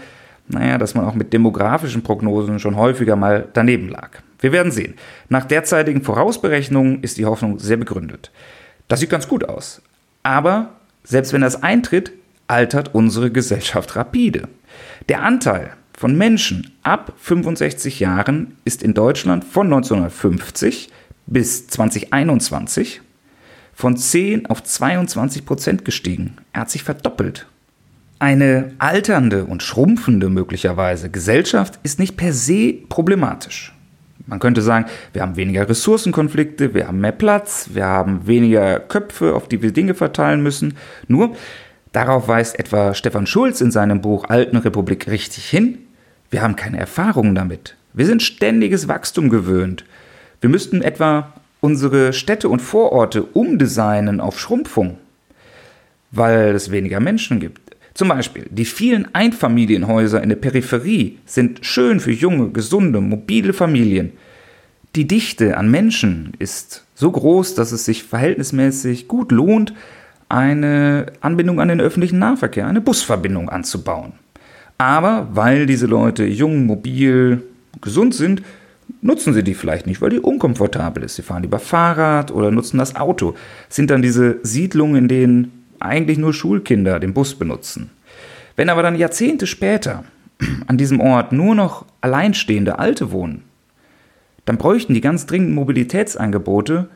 naja, 0.49 0.79
dass 0.79 0.95
man 0.95 1.05
auch 1.05 1.15
mit 1.15 1.33
demografischen 1.33 2.03
Prognosen 2.03 2.59
schon 2.59 2.77
häufiger 2.77 3.17
mal 3.17 3.49
daneben 3.53 3.89
lag. 3.89 4.11
Wir 4.41 4.53
werden 4.53 4.73
sehen. 4.73 4.95
Nach 5.29 5.45
derzeitigen 5.45 6.03
Vorausberechnungen 6.03 7.03
ist 7.03 7.17
die 7.17 7.27
Hoffnung 7.27 7.59
sehr 7.61 7.77
begründet. 7.77 8.33
Das 8.89 9.01
sieht 9.01 9.11
ganz 9.11 9.29
gut 9.29 9.49
aus. 9.49 9.81
Aber 10.25 10.71
selbst 11.05 11.33
wenn 11.33 11.43
das 11.43 11.63
eintritt, 11.63 12.13
altert 12.53 12.95
unsere 12.95 13.31
Gesellschaft 13.31 13.97
rapide. 13.97 14.47
Der 15.09 15.23
Anteil 15.23 15.73
von 15.97 16.19
Menschen 16.19 16.71
ab 16.83 17.15
65 17.17 17.99
Jahren 17.99 18.59
ist 18.67 18.83
in 18.83 18.93
Deutschland 18.93 19.43
von 19.43 19.69
1950 19.69 20.91
bis 21.27 21.67
2021 21.69 23.01
von 23.73 23.97
10 23.97 24.47
auf 24.47 24.63
22 24.63 25.47
Prozent 25.47 25.85
gestiegen. 25.87 26.37
Er 26.53 26.63
hat 26.63 26.71
sich 26.71 26.85
verdoppelt. 26.85 27.47
Eine 28.19 28.73
alternde 28.79 29.47
und 29.47 29.63
schrumpfende 29.63 30.29
möglicherweise 30.29 31.09
Gesellschaft 31.09 31.81
ist 31.83 31.99
nicht 31.99 32.19
per 32.19 32.35
se 32.35 32.75
problematisch. 32.91 33.73
Man 34.27 34.39
könnte 34.39 34.63
sagen, 34.63 34.87
wir 35.13 35.23
haben 35.23 35.37
weniger 35.37 35.69
Ressourcenkonflikte, 35.69 36.75
wir 36.75 36.87
haben 36.87 37.01
mehr 37.01 37.13
Platz, 37.13 37.71
wir 37.73 37.87
haben 37.87 38.27
weniger 38.27 38.79
Köpfe, 38.79 39.35
auf 39.35 39.49
die 39.49 39.63
wir 39.63 39.73
Dinge 39.73 39.95
verteilen 39.95 40.43
müssen. 40.43 40.75
Nur, 41.09 41.35
darauf 41.93 42.29
weist 42.29 42.59
etwa 42.59 42.95
Stefan 42.95 43.27
Schulz 43.27 43.61
in 43.61 43.71
seinem 43.71 44.01
Buch 44.01 44.25
Alten 44.29 44.57
Republik 44.57 45.09
richtig 45.09 45.49
hin, 45.49 45.79
wir 46.31 46.43
haben 46.43 46.57
keine 46.57 46.79
Erfahrungen 46.79 47.35
damit. 47.35 47.77
Wir 47.93 48.07
sind 48.07 48.23
ständiges 48.23 48.89
Wachstum 48.89 49.29
gewöhnt. 49.29 49.85
Wir 50.41 50.49
müssten 50.49 50.81
etwa 50.81 51.35
unsere 51.61 52.13
Städte 52.13 52.49
und 52.49 52.61
Vororte 52.61 53.23
umdesignen 53.23 54.21
auf 54.21 54.41
Schrumpfung, 54.41 54.97
weil 56.11 56.55
es 56.55 56.71
weniger 56.71 57.01
Menschen 57.01 57.39
gibt. 57.39 57.61
Zum 57.95 58.09
Beispiel, 58.09 58.47
die 58.51 58.65
vielen 58.65 59.15
Einfamilienhäuser 59.15 60.23
in 60.23 60.31
der 60.31 60.37
Peripherie 60.37 61.19
sind 61.27 61.65
schön 61.65 62.01
für 62.01 62.13
junge, 62.13 62.49
gesunde, 62.51 63.03
mobile 63.03 63.53
Familien. 63.53 64.13
Die 64.97 65.07
Dichte 65.07 65.59
an 65.59 65.71
Menschen 65.71 66.33
ist 66.39 66.85
so 66.95 67.11
groß, 67.11 67.55
dass 67.55 67.73
es 67.73 67.85
sich 67.85 68.05
verhältnismäßig 68.05 69.09
gut 69.09 69.31
lohnt, 69.31 69.75
eine 70.33 71.07
Anbindung 71.21 71.61
an 71.61 71.69
den 71.69 71.81
öffentlichen 71.81 72.19
Nahverkehr, 72.19 72.67
eine 72.67 72.81
Busverbindung 72.81 73.51
anzubauen. 73.51 74.15
Aber 74.79 75.29
weil 75.33 75.67
diese 75.67 75.87
Leute 75.87 76.25
jung, 76.25 76.65
mobil, 76.65 77.43
gesund 77.83 78.15
sind, 78.15 78.43
nutzen 79.03 79.35
sie 79.35 79.45
die 79.45 79.53
vielleicht 79.53 79.87
nicht, 79.87 80.01
weil 80.01 80.09
die 80.09 80.21
unkomfortabel 80.21 81.05
ist. 81.05 81.17
Sie 81.17 81.23
fahren 81.23 81.43
lieber 81.43 81.59
Fahrrad 81.59 82.31
oder 82.31 82.51
nutzen 82.51 82.79
das 82.79 82.97
Auto. 82.97 83.35
sind 83.69 83.91
dann 83.91 84.01
diese 84.01 84.39
Siedlungen, 84.43 84.97
in 84.97 85.09
denen 85.09 85.65
eigentlich 85.81 86.17
nur 86.17 86.33
Schulkinder 86.33 86.99
den 86.99 87.13
Bus 87.13 87.35
benutzen. 87.35 87.91
Wenn 88.57 88.71
aber 88.71 88.83
dann 88.83 88.97
Jahrzehnte 88.97 89.47
später 89.47 90.05
an 90.67 90.79
diesem 90.79 91.01
Ort 91.01 91.33
nur 91.33 91.55
noch 91.55 91.85
alleinstehende 92.01 92.79
Alte 92.79 93.13
wohnen, 93.13 93.43
dann 94.47 94.57
bräuchten 94.57 94.95
die 94.95 95.03
ganz 95.03 95.27
dringend 95.27 95.53
Mobilitätsangebote, 95.53 96.89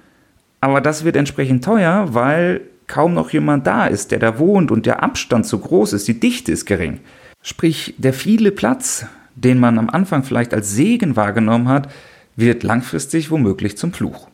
aber 0.62 0.80
das 0.80 1.04
wird 1.04 1.16
entsprechend 1.16 1.62
teuer, 1.64 2.08
weil 2.12 2.62
kaum 2.86 3.14
noch 3.14 3.30
jemand 3.30 3.66
da 3.66 3.86
ist, 3.86 4.10
der 4.10 4.18
da 4.18 4.38
wohnt 4.38 4.70
und 4.70 4.86
der 4.86 5.02
Abstand 5.02 5.46
zu 5.46 5.58
groß 5.58 5.92
ist, 5.92 6.08
die 6.08 6.20
Dichte 6.20 6.52
ist 6.52 6.66
gering. 6.66 7.00
Sprich, 7.42 7.94
der 7.98 8.12
viele 8.12 8.50
Platz, 8.50 9.06
den 9.34 9.58
man 9.58 9.78
am 9.78 9.90
Anfang 9.90 10.24
vielleicht 10.24 10.54
als 10.54 10.72
Segen 10.72 11.16
wahrgenommen 11.16 11.68
hat, 11.68 11.90
wird 12.36 12.62
langfristig 12.62 13.30
womöglich 13.30 13.76
zum 13.76 13.92
Fluch. 13.92 14.28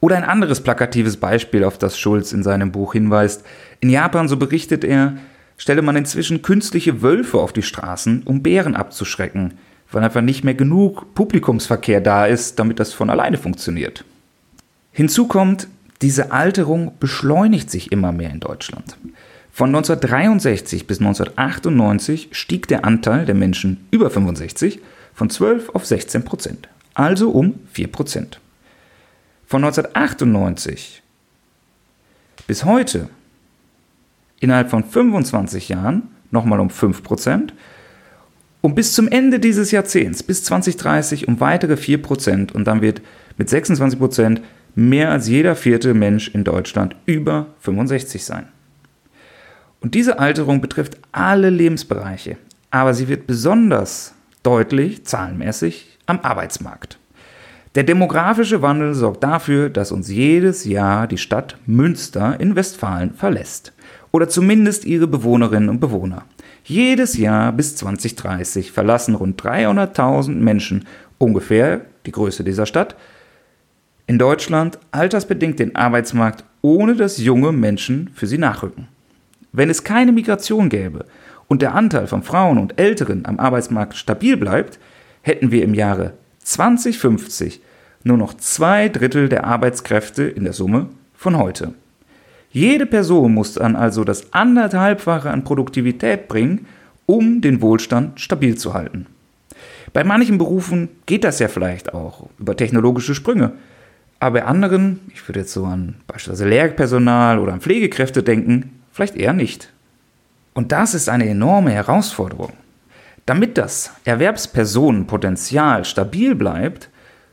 Oder 0.00 0.16
ein 0.16 0.24
anderes 0.24 0.60
plakatives 0.60 1.16
Beispiel, 1.16 1.64
auf 1.64 1.78
das 1.78 1.98
Schulz 1.98 2.32
in 2.32 2.42
seinem 2.42 2.72
Buch 2.72 2.92
hinweist. 2.92 3.44
In 3.80 3.88
Japan, 3.88 4.28
so 4.28 4.36
berichtet 4.36 4.84
er, 4.84 5.16
stelle 5.56 5.82
man 5.82 5.94
inzwischen 5.94 6.42
künstliche 6.42 7.02
Wölfe 7.02 7.38
auf 7.38 7.52
die 7.52 7.62
Straßen, 7.62 8.22
um 8.24 8.42
Bären 8.42 8.74
abzuschrecken, 8.74 9.54
weil 9.92 10.02
einfach 10.02 10.20
nicht 10.20 10.42
mehr 10.42 10.54
genug 10.54 11.14
Publikumsverkehr 11.14 12.00
da 12.00 12.26
ist, 12.26 12.58
damit 12.58 12.80
das 12.80 12.92
von 12.92 13.10
alleine 13.10 13.36
funktioniert. 13.36 14.04
Hinzu 14.90 15.28
kommt, 15.28 15.68
diese 16.02 16.32
Alterung 16.32 16.92
beschleunigt 16.98 17.70
sich 17.70 17.92
immer 17.92 18.12
mehr 18.12 18.30
in 18.30 18.40
Deutschland. 18.40 18.96
Von 19.52 19.68
1963 19.68 20.86
bis 20.86 20.98
1998 20.98 22.30
stieg 22.32 22.68
der 22.68 22.84
Anteil 22.84 23.26
der 23.26 23.34
Menschen 23.34 23.86
über 23.90 24.10
65 24.10 24.80
von 25.14 25.30
12 25.30 25.70
auf 25.70 25.86
16 25.86 26.24
Prozent, 26.24 26.68
also 26.94 27.30
um 27.30 27.60
4 27.72 27.92
Prozent. 27.92 28.40
Von 29.46 29.62
1998 29.64 31.02
bis 32.46 32.64
heute 32.64 33.08
innerhalb 34.40 34.70
von 34.70 34.84
25 34.84 35.68
Jahren 35.68 36.08
nochmal 36.30 36.58
um 36.58 36.68
5% 36.68 37.50
und 38.62 38.74
bis 38.74 38.94
zum 38.94 39.08
Ende 39.08 39.38
dieses 39.38 39.70
Jahrzehnts, 39.70 40.22
bis 40.22 40.44
2030, 40.44 41.28
um 41.28 41.40
weitere 41.40 41.74
4% 41.74 42.52
und 42.52 42.64
dann 42.64 42.80
wird 42.80 43.02
mit 43.36 43.48
26% 43.48 44.40
mehr 44.74 45.10
als 45.10 45.28
jeder 45.28 45.56
vierte 45.56 45.94
Mensch 45.94 46.28
in 46.28 46.44
Deutschland 46.44 46.96
über 47.06 47.46
65 47.60 48.24
sein. 48.24 48.48
Und 49.80 49.94
diese 49.94 50.18
Alterung 50.18 50.60
betrifft 50.60 50.98
alle 51.10 51.50
Lebensbereiche, 51.50 52.36
aber 52.70 52.94
sie 52.94 53.08
wird 53.08 53.26
besonders 53.26 54.14
deutlich 54.42 55.04
zahlenmäßig 55.04 55.98
am 56.06 56.20
Arbeitsmarkt. 56.20 56.98
Der 57.74 57.84
demografische 57.84 58.60
Wandel 58.60 58.92
sorgt 58.94 59.24
dafür, 59.24 59.70
dass 59.70 59.92
uns 59.92 60.10
jedes 60.10 60.64
Jahr 60.66 61.06
die 61.06 61.16
Stadt 61.16 61.56
Münster 61.64 62.38
in 62.38 62.54
Westfalen 62.54 63.14
verlässt. 63.14 63.72
Oder 64.10 64.28
zumindest 64.28 64.84
ihre 64.84 65.06
Bewohnerinnen 65.06 65.70
und 65.70 65.80
Bewohner. 65.80 66.24
Jedes 66.64 67.16
Jahr 67.16 67.50
bis 67.52 67.74
2030 67.76 68.72
verlassen 68.72 69.14
rund 69.14 69.40
300.000 69.42 70.34
Menschen, 70.34 70.84
ungefähr 71.16 71.80
die 72.04 72.12
Größe 72.12 72.44
dieser 72.44 72.66
Stadt, 72.66 72.94
in 74.06 74.18
Deutschland 74.18 74.78
altersbedingt 74.90 75.58
den 75.58 75.76
Arbeitsmarkt, 75.76 76.44
ohne 76.60 76.94
dass 76.94 77.18
junge 77.18 77.52
Menschen 77.52 78.10
für 78.14 78.26
sie 78.26 78.38
nachrücken. 78.38 78.88
Wenn 79.52 79.70
es 79.70 79.84
keine 79.84 80.12
Migration 80.12 80.68
gäbe 80.68 81.04
und 81.48 81.62
der 81.62 81.74
Anteil 81.74 82.06
von 82.06 82.22
Frauen 82.22 82.58
und 82.58 82.78
Älteren 82.78 83.26
am 83.26 83.38
Arbeitsmarkt 83.38 83.96
stabil 83.96 84.36
bleibt, 84.36 84.78
hätten 85.22 85.50
wir 85.50 85.62
im 85.62 85.74
Jahre 85.74 86.14
2050 86.42 87.60
nur 88.04 88.16
noch 88.16 88.34
zwei 88.34 88.88
Drittel 88.88 89.28
der 89.28 89.44
Arbeitskräfte 89.44 90.24
in 90.24 90.44
der 90.44 90.52
Summe 90.52 90.88
von 91.14 91.38
heute. 91.38 91.74
Jede 92.50 92.86
Person 92.86 93.32
muss 93.32 93.54
dann 93.54 93.76
also 93.76 94.04
das 94.04 94.32
anderthalbfache 94.32 95.30
an 95.30 95.44
Produktivität 95.44 96.28
bringen, 96.28 96.66
um 97.06 97.40
den 97.40 97.62
Wohlstand 97.62 98.20
stabil 98.20 98.56
zu 98.56 98.74
halten. 98.74 99.06
Bei 99.92 100.04
manchen 100.04 100.38
Berufen 100.38 100.88
geht 101.06 101.24
das 101.24 101.38
ja 101.38 101.48
vielleicht 101.48 101.94
auch 101.94 102.28
über 102.38 102.56
technologische 102.56 103.14
Sprünge. 103.14 103.52
Aber 104.22 104.38
bei 104.38 104.46
anderen, 104.46 105.00
ich 105.12 105.26
würde 105.26 105.40
jetzt 105.40 105.52
so 105.52 105.64
an 105.64 105.96
beispielsweise 106.06 106.48
Lehrpersonal 106.48 107.40
oder 107.40 107.54
an 107.54 107.60
Pflegekräfte 107.60 108.22
denken, 108.22 108.80
vielleicht 108.92 109.16
eher 109.16 109.32
nicht. 109.32 109.72
Und 110.54 110.70
das 110.70 110.94
ist 110.94 111.08
eine 111.08 111.28
enorme 111.28 111.72
Herausforderung. 111.72 112.52
Damit 113.26 113.58
das 113.58 113.90
Erwerbspersonenpotenzial 114.04 115.84
stabil 115.84 116.36
bleibt, 116.36 116.88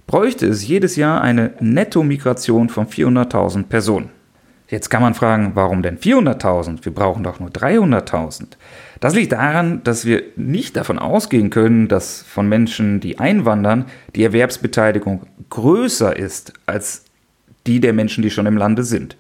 bräuchte 0.08 0.48
es 0.48 0.68
jedes 0.68 0.96
Jahr 0.96 1.22
eine 1.22 1.54
Netto-Migration 1.60 2.70
von 2.70 2.88
400.000 2.88 3.66
Personen. 3.66 4.10
Jetzt 4.68 4.90
kann 4.90 5.04
man 5.04 5.14
fragen, 5.14 5.52
warum 5.54 5.84
denn 5.84 6.00
400.000? 6.00 6.84
Wir 6.86 6.92
brauchen 6.92 7.24
doch 7.24 7.40
nur 7.40 7.50
300.000. 7.50 8.48
Das 9.00 9.16
liegt 9.16 9.32
daran, 9.32 9.82
dass 9.84 10.06
wir 10.06 10.24
nicht 10.36 10.76
davon 10.76 11.00
ausgehen 11.00 11.50
können, 11.50 11.88
dass 11.88 12.22
von 12.22 12.50
Menschen, 12.50 13.00
die 13.00 13.18
einwandern, 13.18 13.86
die 14.16 14.24
Erwerbsbeteiligung 14.24 15.22
größer 15.50 16.16
ist 16.16 16.54
als 16.66 17.06
die 17.66 17.80
der 17.80 17.94
Menschen, 17.94 18.22
die 18.22 18.30
schon 18.30 18.46
im 18.46 18.58
Lande 18.58 18.84
sind. 18.84 19.16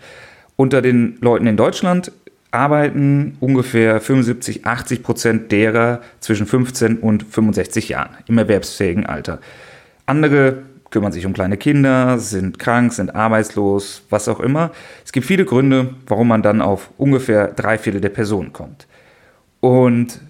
Unter 0.57 0.81
den 0.81 1.17
Leuten 1.21 1.47
in 1.47 1.55
Deutschland 1.55 2.11
arbeiten 2.51 3.37
ungefähr 3.39 4.01
75, 4.01 4.65
80 4.65 5.03
Prozent 5.03 5.51
derer 5.51 6.01
zwischen 6.19 6.47
15 6.47 6.97
und 6.97 7.23
65 7.23 7.89
Jahren 7.89 8.17
im 8.27 8.37
erwerbsfähigen 8.37 9.05
Alter. 9.05 9.39
Andere 10.05 10.63
kümmern 10.89 11.11
sich 11.11 11.25
um 11.25 11.33
kleine 11.33 11.57
Kinder, 11.57 12.17
sind 12.17 12.57
krank, 12.59 12.91
sind 12.93 13.15
arbeitslos, 13.15 14.01
was 14.09 14.27
auch 14.27 14.39
immer. 14.39 14.71
Es 15.05 15.11
gibt 15.11 15.27
viele 15.27 15.45
Gründe, 15.45 15.93
warum 16.07 16.27
man 16.27 16.41
dann 16.41 16.61
auf 16.61 16.89
ungefähr 16.97 17.47
drei 17.47 17.77
Viertel 17.77 18.01
der 18.01 18.09
Personen 18.09 18.51
kommt. 18.51 18.87
Und 19.59 20.21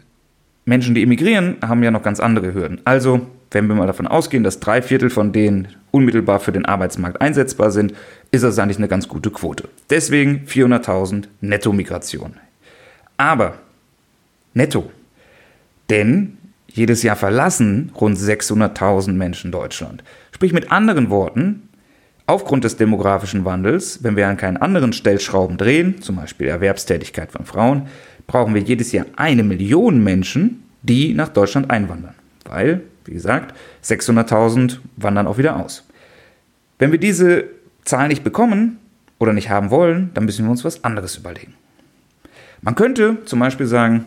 Menschen, 0.65 0.95
die 0.95 1.03
emigrieren, 1.03 1.57
haben 1.61 1.83
ja 1.83 1.91
noch 1.91 2.03
ganz 2.03 2.19
andere 2.19 2.53
Hürden. 2.53 2.81
Also 2.85 3.27
wenn 3.51 3.67
wir 3.67 3.75
mal 3.75 3.87
davon 3.87 4.07
ausgehen, 4.07 4.43
dass 4.43 4.59
drei 4.59 4.81
Viertel 4.81 5.09
von 5.09 5.31
denen 5.31 5.69
unmittelbar 5.91 6.39
für 6.39 6.51
den 6.51 6.65
Arbeitsmarkt 6.65 7.19
einsetzbar 7.21 7.71
sind, 7.71 7.93
ist 8.31 8.43
das 8.43 8.59
eigentlich 8.59 8.77
eine 8.77 8.87
ganz 8.87 9.07
gute 9.07 9.31
Quote. 9.31 9.67
Deswegen 9.89 10.45
400.000 10.45 11.25
Netto-Migration. 11.41 12.35
Aber 13.17 13.55
netto. 14.53 14.91
Denn 15.89 16.37
jedes 16.67 17.01
Jahr 17.01 17.15
verlassen 17.15 17.91
rund 17.99 18.17
600.000 18.17 19.13
Menschen 19.13 19.51
Deutschland. 19.51 20.03
Sprich 20.31 20.53
mit 20.53 20.71
anderen 20.71 21.09
Worten, 21.09 21.69
aufgrund 22.27 22.63
des 22.63 22.77
demografischen 22.77 23.43
Wandels, 23.43 24.03
wenn 24.03 24.15
wir 24.15 24.27
an 24.27 24.37
keinen 24.37 24.57
anderen 24.57 24.93
Stellschrauben 24.93 25.57
drehen, 25.57 25.99
zum 26.03 26.17
Beispiel 26.17 26.47
Erwerbstätigkeit 26.47 27.31
von 27.31 27.45
Frauen, 27.45 27.87
brauchen 28.29 28.53
wir 28.53 28.61
jedes 28.61 28.91
Jahr 28.91 29.07
eine 29.15 29.43
Million 29.43 30.03
Menschen, 30.03 30.63
die 30.83 31.15
nach 31.15 31.29
Deutschland 31.29 31.71
einwandern. 31.71 32.13
Weil, 32.45 32.81
wie 33.05 33.13
gesagt, 33.13 33.57
600.000 33.83 34.77
wandern 34.97 35.25
auch 35.25 35.39
wieder 35.39 35.57
aus. 35.57 35.83
Wenn 36.77 36.91
wir 36.91 36.99
diese 36.99 37.45
Zahl 37.83 38.07
nicht 38.07 38.23
bekommen 38.23 38.77
oder 39.17 39.33
nicht 39.33 39.49
haben 39.49 39.71
wollen, 39.71 40.11
dann 40.13 40.25
müssen 40.25 40.45
wir 40.45 40.51
uns 40.51 40.63
was 40.63 40.83
anderes 40.83 41.17
überlegen. 41.17 41.55
Man 42.61 42.75
könnte 42.75 43.17
zum 43.25 43.39
Beispiel 43.39 43.65
sagen, 43.65 44.05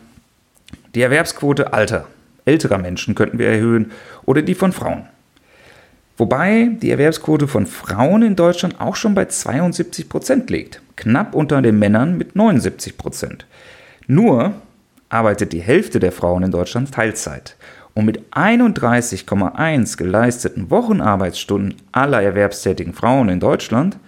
die 0.94 1.02
Erwerbsquote 1.02 1.72
alter, 1.72 2.06
älterer 2.44 2.78
Menschen 2.78 3.16
könnten 3.16 3.40
wir 3.40 3.48
erhöhen 3.48 3.90
oder 4.24 4.42
die 4.42 4.54
von 4.54 4.72
Frauen. 4.72 5.06
Wobei 6.16 6.70
die 6.80 6.92
Erwerbsquote 6.92 7.48
von 7.48 7.66
Frauen 7.66 8.22
in 8.22 8.36
Deutschland 8.36 8.80
auch 8.80 8.94
schon 8.94 9.16
bei 9.16 9.24
72 9.24 10.08
Prozent 10.08 10.48
liegt, 10.48 10.80
knapp 10.94 11.34
unter 11.34 11.60
den 11.60 11.80
Männern 11.80 12.16
mit 12.16 12.36
79 12.36 12.96
Prozent. 12.96 13.46
Nur 14.06 14.54
arbeitet 15.08 15.52
die 15.52 15.60
Hälfte 15.60 16.00
der 16.00 16.12
Frauen 16.12 16.42
in 16.42 16.50
Deutschland 16.50 16.92
Teilzeit. 16.92 17.56
Und 17.94 18.06
mit 18.06 18.32
31,1 18.32 19.98
geleisteten 19.98 20.70
Wochenarbeitsstunden 20.70 21.74
aller 21.92 22.22
erwerbstätigen 22.22 22.94
Frauen 22.94 23.28
in 23.28 23.38
Deutschland 23.40 23.98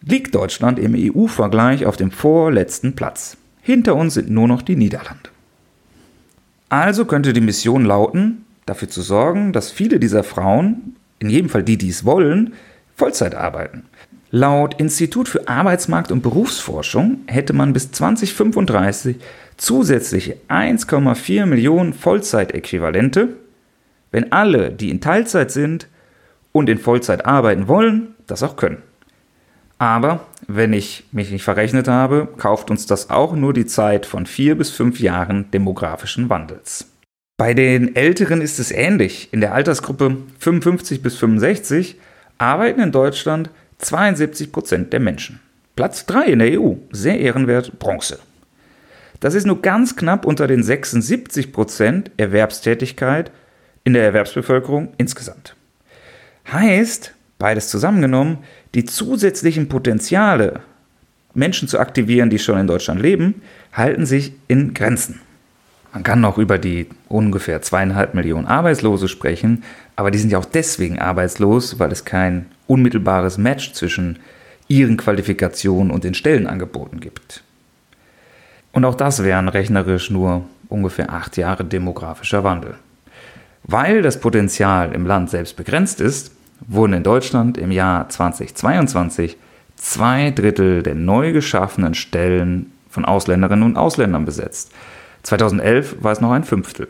liegt 0.00 0.34
Deutschland 0.34 0.78
im 0.78 0.94
EU-Vergleich 0.96 1.84
auf 1.84 1.96
dem 1.96 2.10
vorletzten 2.10 2.94
Platz. 2.94 3.36
Hinter 3.60 3.96
uns 3.96 4.14
sind 4.14 4.30
nur 4.30 4.48
noch 4.48 4.62
die 4.62 4.76
Niederlande. 4.76 5.30
Also 6.68 7.04
könnte 7.04 7.32
die 7.32 7.40
Mission 7.40 7.84
lauten, 7.84 8.44
dafür 8.64 8.88
zu 8.88 9.02
sorgen, 9.02 9.52
dass 9.52 9.70
viele 9.70 10.00
dieser 10.00 10.24
Frauen, 10.24 10.96
in 11.18 11.28
jedem 11.28 11.48
Fall 11.48 11.62
die, 11.62 11.76
die 11.76 11.90
es 11.90 12.04
wollen, 12.04 12.54
Vollzeit 12.94 13.34
arbeiten. 13.34 13.84
Laut 14.30 14.80
Institut 14.80 15.28
für 15.28 15.46
Arbeitsmarkt 15.46 16.10
und 16.10 16.22
Berufsforschung 16.22 17.20
hätte 17.26 17.52
man 17.52 17.72
bis 17.72 17.92
2035 17.92 19.16
zusätzliche 19.56 20.36
1,4 20.48 21.46
Millionen 21.46 21.92
Vollzeitäquivalente, 21.92 23.28
wenn 24.10 24.32
alle, 24.32 24.72
die 24.72 24.90
in 24.90 25.00
Teilzeit 25.00 25.52
sind 25.52 25.86
und 26.52 26.68
in 26.68 26.78
Vollzeit 26.78 27.24
arbeiten 27.24 27.68
wollen, 27.68 28.14
das 28.26 28.42
auch 28.42 28.56
können. 28.56 28.82
Aber 29.78 30.26
wenn 30.48 30.72
ich 30.72 31.04
mich 31.12 31.30
nicht 31.30 31.44
verrechnet 31.44 31.86
habe, 31.86 32.28
kauft 32.36 32.70
uns 32.70 32.86
das 32.86 33.10
auch 33.10 33.34
nur 33.34 33.52
die 33.52 33.66
Zeit 33.66 34.06
von 34.06 34.26
vier 34.26 34.56
bis 34.56 34.70
fünf 34.70 35.00
Jahren 35.00 35.50
demografischen 35.50 36.30
Wandels. 36.30 36.90
Bei 37.36 37.52
den 37.52 37.94
Älteren 37.94 38.40
ist 38.40 38.58
es 38.58 38.72
ähnlich. 38.72 39.28
In 39.32 39.42
der 39.42 39.52
Altersgruppe 39.52 40.16
55 40.38 41.02
bis 41.02 41.16
65 41.16 42.00
arbeiten 42.38 42.80
in 42.80 42.92
Deutschland 42.92 43.50
72 43.78 44.52
Prozent 44.52 44.92
der 44.92 45.00
Menschen. 45.00 45.40
Platz 45.74 46.06
3 46.06 46.24
in 46.26 46.38
der 46.38 46.60
EU, 46.60 46.74
sehr 46.90 47.20
ehrenwert, 47.20 47.78
Bronze. 47.78 48.18
Das 49.20 49.34
ist 49.34 49.46
nur 49.46 49.62
ganz 49.62 49.96
knapp 49.96 50.24
unter 50.24 50.46
den 50.46 50.62
76 50.62 51.52
Prozent 51.52 52.10
Erwerbstätigkeit 52.16 53.30
in 53.84 53.92
der 53.92 54.04
Erwerbsbevölkerung 54.04 54.92
insgesamt. 54.98 55.54
Heißt, 56.50 57.14
beides 57.38 57.68
zusammengenommen, 57.68 58.38
die 58.74 58.84
zusätzlichen 58.84 59.68
Potenziale, 59.68 60.60
Menschen 61.34 61.68
zu 61.68 61.78
aktivieren, 61.78 62.30
die 62.30 62.38
schon 62.38 62.58
in 62.58 62.66
Deutschland 62.66 63.00
leben, 63.00 63.42
halten 63.72 64.06
sich 64.06 64.32
in 64.48 64.74
Grenzen. 64.74 65.20
Man 65.92 66.02
kann 66.02 66.20
noch 66.20 66.38
über 66.38 66.58
die 66.58 66.88
ungefähr 67.08 67.62
zweieinhalb 67.62 68.14
Millionen 68.14 68.46
Arbeitslose 68.46 69.08
sprechen, 69.08 69.64
aber 69.96 70.10
die 70.10 70.18
sind 70.18 70.30
ja 70.30 70.38
auch 70.38 70.44
deswegen 70.44 70.98
arbeitslos, 70.98 71.78
weil 71.78 71.90
es 71.90 72.04
kein 72.04 72.46
unmittelbares 72.66 73.38
Match 73.38 73.72
zwischen 73.72 74.18
ihren 74.68 74.96
Qualifikationen 74.96 75.90
und 75.90 76.04
den 76.04 76.14
Stellenangeboten 76.14 77.00
gibt. 77.00 77.42
Und 78.72 78.84
auch 78.84 78.94
das 78.94 79.22
wären 79.22 79.48
rechnerisch 79.48 80.10
nur 80.10 80.44
ungefähr 80.68 81.12
acht 81.12 81.36
Jahre 81.36 81.64
demografischer 81.64 82.44
Wandel. 82.44 82.74
Weil 83.62 84.02
das 84.02 84.20
Potenzial 84.20 84.92
im 84.92 85.06
Land 85.06 85.30
selbst 85.30 85.56
begrenzt 85.56 86.00
ist, 86.00 86.32
wurden 86.60 86.92
in 86.92 87.02
Deutschland 87.02 87.58
im 87.58 87.70
Jahr 87.70 88.08
2022 88.08 89.36
zwei 89.76 90.30
Drittel 90.30 90.82
der 90.82 90.94
neu 90.94 91.32
geschaffenen 91.32 91.94
Stellen 91.94 92.72
von 92.88 93.04
Ausländerinnen 93.04 93.64
und 93.64 93.76
Ausländern 93.76 94.24
besetzt. 94.24 94.72
2011 95.22 95.96
war 96.00 96.12
es 96.12 96.20
noch 96.20 96.32
ein 96.32 96.44
Fünftel. 96.44 96.88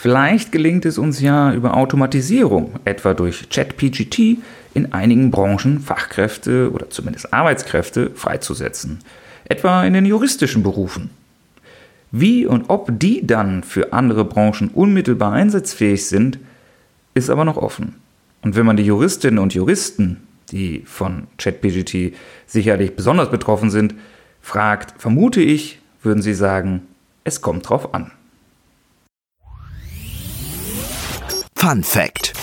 Vielleicht 0.00 0.52
gelingt 0.52 0.84
es 0.84 0.96
uns 0.96 1.20
ja 1.20 1.52
über 1.52 1.76
Automatisierung, 1.76 2.78
etwa 2.84 3.14
durch 3.14 3.48
ChatPGT, 3.48 4.38
in 4.72 4.92
einigen 4.92 5.32
Branchen 5.32 5.80
Fachkräfte 5.80 6.70
oder 6.70 6.88
zumindest 6.88 7.32
Arbeitskräfte 7.32 8.10
freizusetzen, 8.14 9.00
etwa 9.46 9.82
in 9.82 9.94
den 9.94 10.06
juristischen 10.06 10.62
Berufen. 10.62 11.10
Wie 12.12 12.46
und 12.46 12.66
ob 12.70 12.90
die 12.92 13.26
dann 13.26 13.64
für 13.64 13.92
andere 13.92 14.24
Branchen 14.24 14.68
unmittelbar 14.68 15.32
einsatzfähig 15.32 16.06
sind, 16.06 16.38
ist 17.14 17.28
aber 17.28 17.44
noch 17.44 17.56
offen. 17.56 17.96
Und 18.42 18.54
wenn 18.54 18.66
man 18.66 18.76
die 18.76 18.86
Juristinnen 18.86 19.40
und 19.40 19.52
Juristen, 19.52 20.18
die 20.52 20.84
von 20.86 21.26
ChatPGT 21.38 22.14
sicherlich 22.46 22.94
besonders 22.94 23.32
betroffen 23.32 23.70
sind, 23.70 23.96
fragt, 24.42 24.94
vermute 25.02 25.40
ich, 25.40 25.80
würden 26.04 26.22
sie 26.22 26.34
sagen, 26.34 26.82
es 27.24 27.40
kommt 27.40 27.68
drauf 27.68 27.94
an. 27.94 28.12
Fun 31.60 31.82
Fact. 31.82 32.34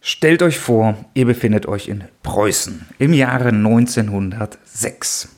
Stellt 0.00 0.42
euch 0.42 0.58
vor, 0.58 0.96
ihr 1.14 1.24
befindet 1.24 1.66
euch 1.66 1.86
in 1.86 2.02
Preußen 2.24 2.84
im 2.98 3.12
Jahre 3.12 3.50
1906. 3.50 5.28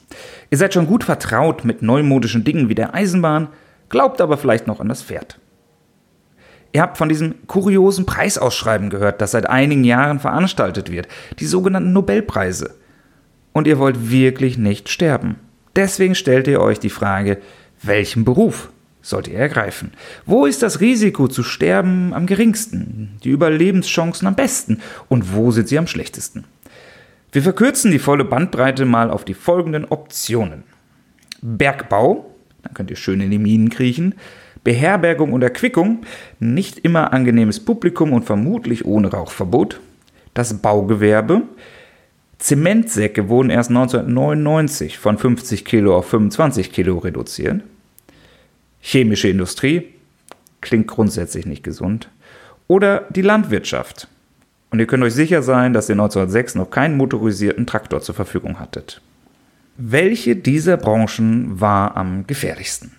Ihr 0.48 0.56
seid 0.56 0.72
schon 0.72 0.86
gut 0.86 1.04
vertraut 1.04 1.66
mit 1.66 1.82
neumodischen 1.82 2.42
Dingen 2.42 2.70
wie 2.70 2.74
der 2.74 2.94
Eisenbahn, 2.94 3.48
glaubt 3.90 4.22
aber 4.22 4.38
vielleicht 4.38 4.66
noch 4.66 4.80
an 4.80 4.88
das 4.88 5.02
Pferd. 5.02 5.38
Ihr 6.72 6.80
habt 6.80 6.96
von 6.96 7.10
diesem 7.10 7.46
kuriosen 7.46 8.06
Preisausschreiben 8.06 8.88
gehört, 8.88 9.20
das 9.20 9.32
seit 9.32 9.46
einigen 9.46 9.84
Jahren 9.84 10.20
veranstaltet 10.20 10.90
wird, 10.90 11.06
die 11.38 11.46
sogenannten 11.46 11.92
Nobelpreise. 11.92 12.76
Und 13.52 13.66
ihr 13.66 13.78
wollt 13.78 14.10
wirklich 14.10 14.56
nicht 14.56 14.88
sterben. 14.88 15.38
Deswegen 15.76 16.14
stellt 16.14 16.48
ihr 16.48 16.62
euch 16.62 16.80
die 16.80 16.88
Frage, 16.88 17.42
welchen 17.82 18.24
Beruf 18.24 18.70
sollt 19.02 19.28
ihr 19.28 19.38
ergreifen? 19.38 19.92
Wo 20.24 20.46
ist 20.46 20.62
das 20.62 20.80
Risiko 20.80 21.28
zu 21.28 21.42
sterben 21.42 22.14
am 22.14 22.26
geringsten, 22.26 23.18
die 23.24 23.30
Überlebenschancen 23.30 24.26
am 24.26 24.36
besten 24.36 24.80
und 25.08 25.34
wo 25.34 25.50
sind 25.50 25.68
sie 25.68 25.78
am 25.78 25.86
schlechtesten? 25.86 26.44
Wir 27.32 27.42
verkürzen 27.42 27.90
die 27.90 27.98
volle 27.98 28.24
Bandbreite 28.24 28.84
mal 28.84 29.10
auf 29.10 29.24
die 29.24 29.34
folgenden 29.34 29.86
Optionen. 29.86 30.64
Bergbau, 31.40 32.30
dann 32.62 32.74
könnt 32.74 32.90
ihr 32.90 32.96
schön 32.96 33.20
in 33.20 33.30
die 33.30 33.38
Minen 33.38 33.70
kriechen. 33.70 34.14
Beherbergung 34.64 35.32
und 35.32 35.42
Erquickung, 35.42 36.02
nicht 36.38 36.78
immer 36.78 37.12
angenehmes 37.12 37.58
Publikum 37.58 38.12
und 38.12 38.24
vermutlich 38.24 38.84
ohne 38.84 39.10
Rauchverbot. 39.10 39.80
Das 40.34 40.54
Baugewerbe, 40.54 41.42
Zementsäcke 42.38 43.28
wurden 43.28 43.50
erst 43.50 43.70
1999 43.70 44.98
von 44.98 45.16
50 45.16 45.64
Kilo 45.64 45.96
auf 45.96 46.08
25 46.08 46.72
Kilo 46.72 46.98
reduziert. 46.98 47.62
Chemische 48.82 49.28
Industrie 49.28 49.94
klingt 50.60 50.88
grundsätzlich 50.88 51.46
nicht 51.46 51.62
gesund. 51.62 52.10
Oder 52.66 53.06
die 53.10 53.22
Landwirtschaft. 53.22 54.08
Und 54.70 54.80
ihr 54.80 54.86
könnt 54.86 55.04
euch 55.04 55.14
sicher 55.14 55.42
sein, 55.42 55.72
dass 55.72 55.88
ihr 55.88 55.94
1906 55.94 56.56
noch 56.56 56.70
keinen 56.70 56.96
motorisierten 56.96 57.66
Traktor 57.66 58.00
zur 58.00 58.14
Verfügung 58.14 58.58
hattet. 58.58 59.00
Welche 59.76 60.34
dieser 60.36 60.76
Branchen 60.76 61.60
war 61.60 61.96
am 61.96 62.26
gefährlichsten? 62.26 62.92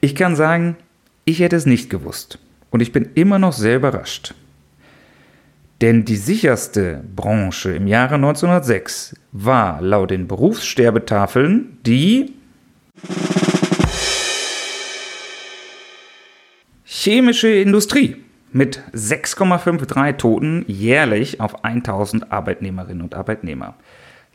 Ich 0.00 0.14
kann 0.14 0.36
sagen, 0.36 0.76
ich 1.24 1.40
hätte 1.40 1.56
es 1.56 1.66
nicht 1.66 1.90
gewusst. 1.90 2.38
Und 2.70 2.80
ich 2.80 2.92
bin 2.92 3.10
immer 3.14 3.38
noch 3.38 3.52
sehr 3.52 3.76
überrascht. 3.76 4.34
Denn 5.80 6.04
die 6.04 6.16
sicherste 6.16 7.02
Branche 7.14 7.74
im 7.74 7.86
Jahre 7.86 8.14
1906 8.14 9.16
war 9.32 9.82
laut 9.82 10.10
den 10.10 10.28
Berufssterbetafeln 10.28 11.78
die 11.84 12.32
chemische 17.06 17.48
Industrie 17.48 18.16
mit 18.50 18.82
6,53 18.92 20.16
Toten 20.16 20.64
jährlich 20.66 21.40
auf 21.40 21.64
1000 21.64 22.32
Arbeitnehmerinnen 22.32 23.00
und 23.00 23.14
Arbeitnehmer. 23.14 23.76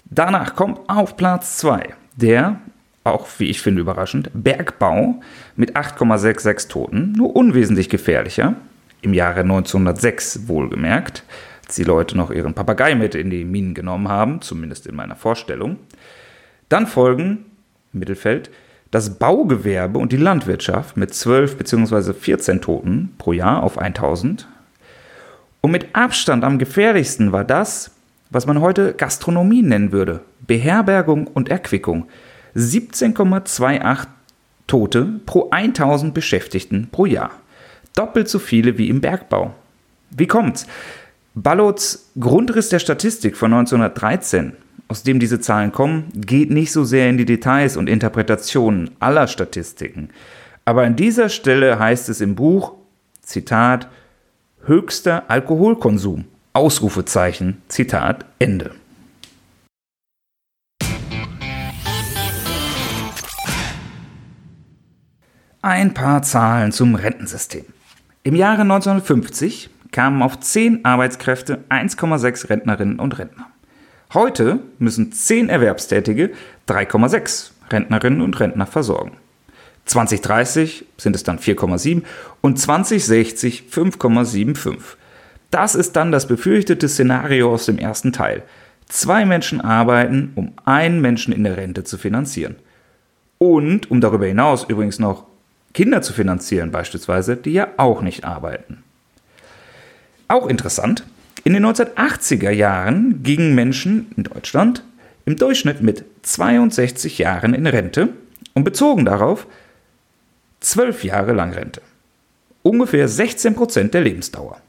Danach 0.06 0.56
kommt 0.56 0.80
auf 0.88 1.18
Platz 1.18 1.58
2 1.58 1.96
der 2.16 2.62
auch 3.04 3.28
wie 3.40 3.50
ich 3.50 3.62
finde 3.62 3.82
überraschend, 3.82 4.30
Bergbau 4.34 5.22
mit 5.56 5.76
8,66 5.76 6.70
Toten, 6.70 7.14
nur 7.14 7.36
unwesentlich 7.36 7.90
gefährlicher, 7.90 8.54
im 9.02 9.16
Jahre 9.16 9.40
1906 9.42 10.48
wohlgemerkt, 10.48 11.24
als 11.66 11.76
die 11.76 11.84
Leute 11.84 12.16
noch 12.16 12.30
ihren 12.30 12.54
Papagei 12.54 12.94
mit 12.94 13.16
in 13.16 13.32
die 13.32 13.44
Minen 13.44 13.74
genommen 13.74 14.08
haben, 14.08 14.42
zumindest 14.42 14.86
in 14.86 14.96
meiner 14.96 15.16
Vorstellung. 15.16 15.78
Dann 16.70 16.86
folgen, 16.86 17.46
Mittelfeld, 17.92 18.52
das 18.92 19.18
Baugewerbe 19.18 19.98
und 19.98 20.12
die 20.12 20.18
Landwirtschaft 20.18 20.98
mit 20.98 21.14
12 21.14 21.58
bzw. 21.58 22.14
14 22.14 22.62
Toten 22.62 23.14
pro 23.18 23.32
Jahr 23.32 23.64
auf 23.64 23.78
1000. 23.78 24.48
Und 25.62 25.72
mit 25.72 25.96
Abstand 25.96 26.44
am 26.44 26.60
gefährlichsten 26.60 27.32
war 27.32 27.46
das, 27.46 27.92
was 28.30 28.46
man 28.46 28.60
heute 28.62 28.94
Gastronomie 28.94 29.62
nennen 29.62 29.92
würde, 29.92 30.22
Beherbergung 30.46 31.28
und 31.28 31.50
Erquickung. 31.50 32.08
17,28 32.56 34.08
Tote 34.68 35.20
pro 35.26 35.50
1000 35.50 36.14
Beschäftigten 36.14 36.90
pro 36.92 37.06
Jahr. 37.06 37.32
Doppelt 37.96 38.30
so 38.30 38.40
viele 38.40 38.78
wie 38.78 38.90
im 38.90 39.02
Bergbau. 39.02 39.54
Wie 40.10 40.28
kommt's? 40.28 40.66
Ballots 41.34 42.12
Grundriss 42.20 42.68
der 42.68 42.80
Statistik 42.80 43.38
von 43.38 43.54
1913 43.54 44.54
aus 44.90 45.04
dem 45.04 45.22
diese 45.22 45.40
Zahlen 45.40 45.72
kommen, 45.72 46.12
geht 46.14 46.52
nicht 46.52 46.74
so 46.74 46.84
sehr 46.84 47.10
in 47.10 47.18
die 47.18 47.24
Details 47.24 47.78
und 47.78 47.88
Interpretationen 47.88 48.92
aller 49.00 49.28
Statistiken. 49.28 50.10
Aber 50.66 50.84
an 50.84 50.98
dieser 50.98 51.30
Stelle 51.30 51.80
heißt 51.80 52.10
es 52.10 52.20
im 52.20 52.36
Buch, 52.36 52.74
Zitat, 53.22 53.88
höchster 54.66 55.24
Alkoholkonsum, 55.30 56.26
Ausrufezeichen, 56.52 57.62
Zitat, 57.70 58.26
Ende. 58.38 58.72
Ein 65.62 65.94
paar 65.94 66.24
Zahlen 66.24 66.74
zum 66.74 66.96
Rentensystem. 66.96 67.64
Im 68.24 68.36
Jahre 68.36 68.64
1950 68.64 69.70
kamen 69.92 70.22
auf 70.22 70.40
10 70.40 70.86
Arbeitskräfte 70.86 71.64
1,6 71.70 72.50
Rentnerinnen 72.50 73.00
und 73.00 73.18
Rentner. 73.20 73.48
Heute 74.14 74.60
müssen 74.80 75.12
10 75.12 75.50
Erwerbstätige 75.50 76.32
3,6 76.68 77.52
Rentnerinnen 77.70 78.22
und 78.22 78.40
Rentner 78.40 78.66
versorgen. 78.66 79.18
2030 79.86 80.86
sind 80.98 81.16
es 81.16 81.24
dann 81.24 81.40
4,7 81.40 82.04
und 82.42 82.60
2060 82.60 83.66
5,75. 83.72 84.78
Das 85.50 85.76
ist 85.76 85.96
dann 85.96 86.12
das 86.12 86.28
befürchtete 86.28 86.88
Szenario 86.88 87.54
aus 87.54 87.66
dem 87.66 87.78
ersten 87.78 88.14
Teil. 88.14 88.44
Zwei 88.88 89.26
Menschen 89.26 89.62
arbeiten, 89.62 90.32
um 90.36 90.54
einen 90.66 91.02
Menschen 91.02 91.34
in 91.34 91.44
der 91.44 91.58
Rente 91.58 91.84
zu 91.84 91.98
finanzieren. 91.98 92.58
Und 93.38 93.90
um 93.90 94.02
darüber 94.02 94.26
hinaus 94.26 94.66
übrigens 94.66 95.00
noch 95.00 95.26
Kinder 95.74 96.02
zu 96.02 96.14
finanzieren 96.14 96.72
beispielsweise, 96.72 97.38
die 97.38 97.54
ja 97.54 97.70
auch 97.78 98.02
nicht 98.02 98.26
arbeiten. 98.26 98.84
Auch 100.32 100.48
interessant, 100.48 101.04
in 101.44 101.52
den 101.52 101.66
1980er 101.66 102.52
Jahren 102.52 103.22
gingen 103.22 103.54
Menschen 103.54 104.14
in 104.16 104.24
Deutschland 104.24 104.82
im 105.26 105.36
Durchschnitt 105.36 105.82
mit 105.82 106.06
62 106.22 107.18
Jahren 107.18 107.54
in 107.54 107.68
Rente 107.68 108.08
und 108.54 108.64
bezogen 108.64 109.04
darauf 109.04 109.46
12 110.62 111.04
Jahre 111.04 111.34
lang 111.34 111.52
Rente. 111.52 111.82
Ungefähr 112.64 113.10
16 113.10 113.56
Prozent 113.56 113.94
der 113.94 114.04
Lebensdauer. 114.04 114.62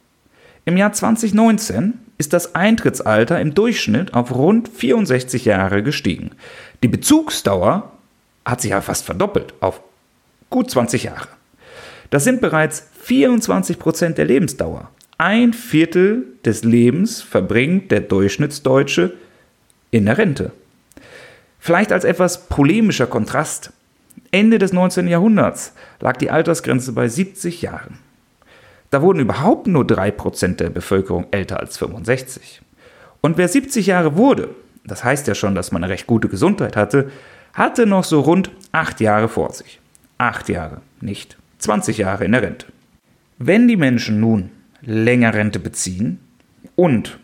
Im 0.64 0.77
Jahr 0.77 0.92
2019 0.92 1.94
ist 2.18 2.33
das 2.33 2.57
Eintrittsalter 2.57 3.40
im 3.40 3.55
Durchschnitt 3.55 4.14
auf 4.14 4.35
rund 4.35 4.68
64 4.68 5.44
Jahre 5.44 5.85
gestiegen. 5.85 6.33
Die 6.83 6.88
Bezugsdauer 6.88 7.92
hat 8.44 8.62
sich 8.62 8.72
ja 8.72 8.81
fast 8.81 9.05
verdoppelt 9.05 9.55
auf 9.61 9.81
gut 10.51 10.72
20 10.72 11.05
Jahre. 11.05 11.29
Das 12.11 12.25
sind 12.25 12.40
bereits 12.40 12.88
24 13.03 13.79
Prozent 13.79 14.18
der 14.18 14.25
Lebensdauer. 14.25 14.90
Ein 15.24 15.52
Viertel 15.52 16.24
des 16.44 16.64
Lebens 16.64 17.22
verbringt 17.22 17.92
der 17.92 18.00
Durchschnittsdeutsche 18.00 19.14
in 19.92 20.06
der 20.06 20.18
Rente. 20.18 20.50
Vielleicht 21.61 21.92
als 21.92 22.02
etwas 22.02 22.48
polemischer 22.48 23.06
Kontrast. 23.06 23.72
Ende 24.32 24.58
des 24.58 24.72
19. 24.72 25.06
Jahrhunderts 25.06 25.74
lag 26.00 26.16
die 26.16 26.32
Altersgrenze 26.32 26.90
bei 26.90 27.06
70 27.06 27.62
Jahren. 27.62 28.00
Da 28.90 29.00
wurden 29.00 29.20
überhaupt 29.20 29.68
nur 29.68 29.85
3% 29.85 30.56
der 30.56 30.70
Bevölkerung 30.70 31.28
älter 31.30 31.61
als 31.61 31.78
65. 31.78 32.61
Und 33.20 33.38
wer 33.38 33.46
70 33.46 33.87
Jahre 33.87 34.16
wurde, 34.16 34.48
das 34.85 35.04
heißt 35.04 35.28
ja 35.28 35.37
schon, 35.37 35.54
dass 35.54 35.70
man 35.70 35.85
eine 35.85 35.92
recht 35.92 36.08
gute 36.08 36.26
Gesundheit 36.26 36.74
hatte, 36.74 37.12
hatte 37.54 37.87
noch 37.87 38.02
so 38.02 38.18
rund 38.22 38.50
8 38.72 39.00
Jahre 39.00 39.28
vor 39.28 39.52
sich. 39.52 39.78
8 40.18 40.48
Jahre, 40.48 40.80
nicht 41.00 41.37
20 41.58 41.98
Jahre 41.98 42.24
in 42.24 42.32
der 42.32 42.42
Rente. 42.42 42.66
Wenn 43.38 43.68
die 43.68 43.76
Menschen 43.76 44.18
nun 44.18 44.50
länger 44.83 45.35
Rente 45.35 45.59
beziehen 45.59 46.21
und 46.77 47.18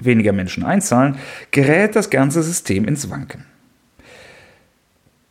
weniger 0.00 0.32
Menschen 0.32 0.64
einzahlen, 0.64 1.16
gerät 1.50 1.96
das 1.96 2.10
ganze 2.10 2.42
System 2.42 2.84
ins 2.86 3.10
Wanken. 3.10 3.44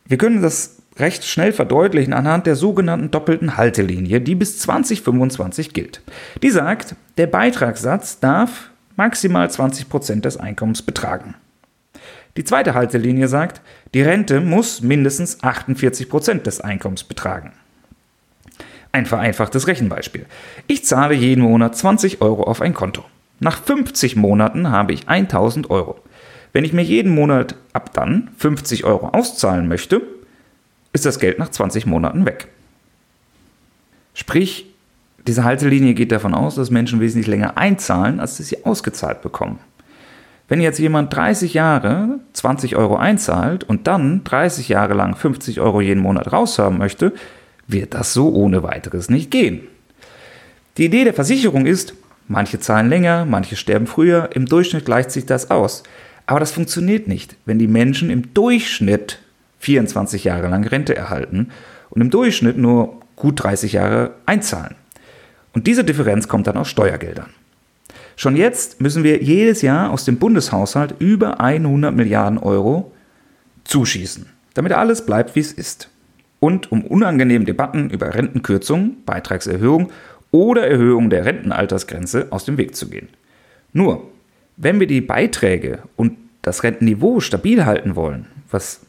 Wir 0.06 0.18
können 0.18 0.42
das 0.42 0.82
recht 0.96 1.24
schnell 1.24 1.52
verdeutlichen 1.52 2.12
anhand 2.12 2.46
der 2.46 2.56
sogenannten 2.56 3.10
doppelten 3.10 3.56
Haltelinie, 3.56 4.20
die 4.20 4.34
bis 4.34 4.58
2025 4.58 5.72
gilt. 5.72 6.02
Die 6.42 6.50
sagt, 6.50 6.96
der 7.16 7.26
Beitragssatz 7.26 8.18
darf 8.18 8.70
maximal 8.96 9.46
20% 9.46 10.22
des 10.22 10.36
Einkommens 10.36 10.82
betragen. 10.82 11.34
Die 12.36 12.44
zweite 12.44 12.74
Haltelinie 12.74 13.28
sagt, 13.28 13.60
die 13.94 14.02
Rente 14.02 14.40
muss 14.40 14.80
mindestens 14.80 15.40
48% 15.42 16.42
des 16.42 16.60
Einkommens 16.60 17.04
betragen. 17.04 17.52
Ein 18.92 19.06
vereinfachtes 19.06 19.66
Rechenbeispiel. 19.66 20.26
Ich 20.66 20.84
zahle 20.84 21.14
jeden 21.14 21.42
Monat 21.42 21.76
20 21.76 22.20
Euro 22.22 22.44
auf 22.44 22.60
ein 22.60 22.74
Konto. 22.74 23.04
Nach 23.40 23.62
50 23.62 24.16
Monaten 24.16 24.70
habe 24.70 24.92
ich 24.92 25.08
1000 25.08 25.70
Euro. 25.70 26.00
Wenn 26.52 26.64
ich 26.64 26.72
mir 26.72 26.82
jeden 26.82 27.14
Monat 27.14 27.54
ab 27.72 27.92
dann 27.92 28.30
50 28.38 28.84
Euro 28.84 29.08
auszahlen 29.08 29.68
möchte, 29.68 30.02
ist 30.92 31.06
das 31.06 31.18
Geld 31.18 31.38
nach 31.38 31.50
20 31.50 31.86
Monaten 31.86 32.24
weg. 32.26 32.48
Sprich, 34.14 34.66
diese 35.26 35.44
Haltelinie 35.44 35.94
geht 35.94 36.10
davon 36.10 36.34
aus, 36.34 36.54
dass 36.54 36.70
Menschen 36.70 37.00
wesentlich 37.00 37.28
länger 37.28 37.58
einzahlen, 37.58 38.18
als 38.18 38.38
sie 38.38 38.64
ausgezahlt 38.64 39.20
bekommen. 39.20 39.58
Wenn 40.48 40.62
jetzt 40.62 40.78
jemand 40.78 41.14
30 41.14 41.52
Jahre 41.52 42.20
20 42.32 42.74
Euro 42.76 42.96
einzahlt 42.96 43.64
und 43.64 43.86
dann 43.86 44.24
30 44.24 44.70
Jahre 44.70 44.94
lang 44.94 45.14
50 45.14 45.60
Euro 45.60 45.82
jeden 45.82 46.02
Monat 46.02 46.32
raushaben 46.32 46.78
möchte, 46.78 47.12
wird 47.68 47.94
das 47.94 48.14
so 48.14 48.30
ohne 48.30 48.62
weiteres 48.64 49.08
nicht 49.08 49.30
gehen. 49.30 49.60
Die 50.76 50.86
Idee 50.86 51.04
der 51.04 51.14
Versicherung 51.14 51.66
ist, 51.66 51.94
manche 52.26 52.58
zahlen 52.58 52.88
länger, 52.88 53.24
manche 53.24 53.56
sterben 53.56 53.86
früher, 53.86 54.30
im 54.34 54.46
Durchschnitt 54.46 54.84
gleicht 54.84 55.12
sich 55.12 55.26
das 55.26 55.50
aus. 55.50 55.84
Aber 56.26 56.40
das 56.40 56.50
funktioniert 56.50 57.06
nicht, 57.08 57.36
wenn 57.44 57.58
die 57.58 57.68
Menschen 57.68 58.10
im 58.10 58.34
Durchschnitt 58.34 59.20
24 59.60 60.24
Jahre 60.24 60.48
lang 60.48 60.66
Rente 60.66 60.96
erhalten 60.96 61.50
und 61.90 62.00
im 62.00 62.10
Durchschnitt 62.10 62.56
nur 62.58 63.00
gut 63.16 63.42
30 63.42 63.74
Jahre 63.74 64.12
einzahlen. 64.26 64.74
Und 65.52 65.66
diese 65.66 65.84
Differenz 65.84 66.28
kommt 66.28 66.46
dann 66.46 66.56
aus 66.56 66.68
Steuergeldern. 66.68 67.30
Schon 68.16 68.36
jetzt 68.36 68.80
müssen 68.80 69.04
wir 69.04 69.22
jedes 69.22 69.62
Jahr 69.62 69.90
aus 69.90 70.04
dem 70.04 70.18
Bundeshaushalt 70.18 70.94
über 70.98 71.40
100 71.40 71.94
Milliarden 71.94 72.38
Euro 72.38 72.92
zuschießen, 73.64 74.26
damit 74.54 74.72
alles 74.72 75.04
bleibt, 75.06 75.34
wie 75.34 75.40
es 75.40 75.52
ist 75.52 75.88
und 76.40 76.70
um 76.70 76.84
unangenehmen 76.84 77.46
Debatten 77.46 77.90
über 77.90 78.14
Rentenkürzung, 78.14 78.96
Beitragserhöhung 79.04 79.90
oder 80.30 80.66
Erhöhung 80.66 81.10
der 81.10 81.24
Rentenaltersgrenze 81.24 82.28
aus 82.30 82.44
dem 82.44 82.58
Weg 82.58 82.76
zu 82.76 82.88
gehen. 82.88 83.08
Nur, 83.72 84.04
wenn 84.56 84.80
wir 84.80 84.86
die 84.86 85.00
Beiträge 85.00 85.80
und 85.96 86.16
das 86.42 86.62
Rentenniveau 86.62 87.20
stabil 87.20 87.64
halten 87.64 87.96
wollen, 87.96 88.26
was 88.50 88.80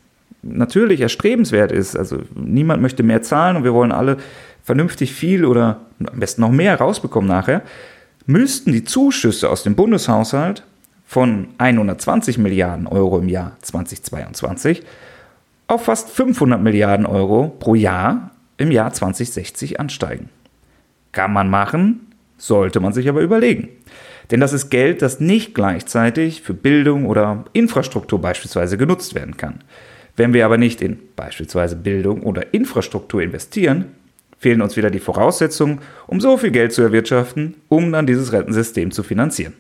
natürlich 0.42 1.02
erstrebenswert 1.02 1.72
ist, 1.72 1.96
also 1.98 2.22
niemand 2.36 2.82
möchte 2.82 3.04
mehr 3.04 3.22
zahlen 3.22 3.58
und 3.58 3.64
wir 3.64 3.74
wollen 3.74 3.92
alle 3.92 4.18
vernünftig 4.64 5.14
viel 5.14 5.46
oder 5.46 5.82
am 6.00 6.20
besten 6.20 6.42
noch 6.42 6.52
mehr 6.52 6.76
rausbekommen 6.76 7.28
nachher, 7.28 7.62
müssten 8.26 8.72
die 8.72 8.84
Zuschüsse 8.84 9.50
aus 9.50 9.64
dem 9.64 9.76
Bundeshaushalt 9.76 10.64
von 11.06 11.48
120 11.58 12.38
Milliarden 12.38 12.86
Euro 12.88 13.18
im 13.20 13.30
Jahr 13.30 13.58
2022 13.62 14.84
auf 15.70 15.86
fast 15.86 16.10
500 16.10 16.62
Milliarden 16.62 17.06
Euro 17.06 17.56
pro 17.60 17.76
Jahr 17.76 18.32
im 18.58 18.72
Jahr 18.72 18.92
2060 18.92 19.80
ansteigen. 19.80 20.30
Kann 21.12 21.32
man 21.32 21.50
machen, 21.50 22.08
sollte 22.38 22.80
man 22.80 22.92
sich 22.92 23.08
aber 23.08 23.22
überlegen. 23.22 23.70
Denn 24.32 24.40
das 24.40 24.52
ist 24.52 24.70
Geld, 24.70 25.04
das 25.04 25.20
nicht 25.20 25.54
gleichzeitig 25.54 26.42
für 26.42 26.56
Bildung 26.56 27.06
oder 27.06 27.46
Infrastruktur 27.54 28.20
beispielsweise 28.20 28.78
genutzt 28.78 29.14
werden 29.14 29.38
kann. 29.38 29.60
Wenn 30.16 30.34
wir 30.34 30.44
aber 30.44 30.58
nicht 30.58 30.82
in 30.82 31.00
beispielsweise 31.16 31.76
Bildung 31.76 32.24
oder 32.24 32.52
Infrastruktur 32.54 33.22
investieren, 33.22 33.86
fehlen 34.40 34.64
uns 34.64 34.76
wieder 34.76 34.90
die 34.90 35.00
Voraussetzungen, 35.00 35.82
um 36.08 36.20
so 36.20 36.38
viel 36.38 36.52
Geld 36.52 36.74
zu 36.74 36.82
erwirtschaften, 36.82 37.56
um 37.68 37.92
dann 37.92 38.08
dieses 38.08 38.32
Rentensystem 38.32 38.90
zu 38.92 39.04
finanzieren. 39.04 39.54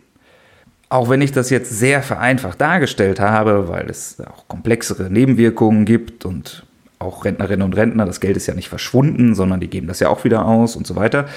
Auch 0.89 1.07
wenn 1.09 1.21
ich 1.21 1.31
das 1.31 1.51
jetzt 1.51 1.69
sehr 1.69 2.01
vereinfacht 2.01 2.59
dargestellt 2.59 3.19
habe, 3.19 3.69
weil 3.69 3.89
es 3.89 4.19
auch 4.21 4.47
komplexere 4.47 5.09
Nebenwirkungen 5.09 5.85
gibt 5.85 6.25
und 6.25 6.65
auch 6.97 7.25
Rentnerinnen 7.25 7.63
und 7.63 7.75
Rentner, 7.75 8.05
das 8.05 8.19
Geld 8.19 8.35
ist 8.35 8.47
ja 8.47 8.55
nicht 8.55 8.69
verschwunden, 8.69 9.35
sondern 9.35 9.59
die 9.59 9.69
geben 9.69 9.87
das 9.87 9.99
ja 9.99 10.09
auch 10.09 10.23
wieder 10.23 10.45
aus 10.45 10.75
und 10.75 10.87
so 10.87 10.95
weiter, 10.95 11.27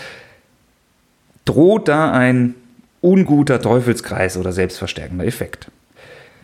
droht 1.44 1.88
da 1.88 2.10
ein 2.10 2.54
unguter 3.00 3.60
Teufelskreis 3.60 4.36
oder 4.36 4.52
selbstverstärkender 4.52 5.26
Effekt. 5.26 5.70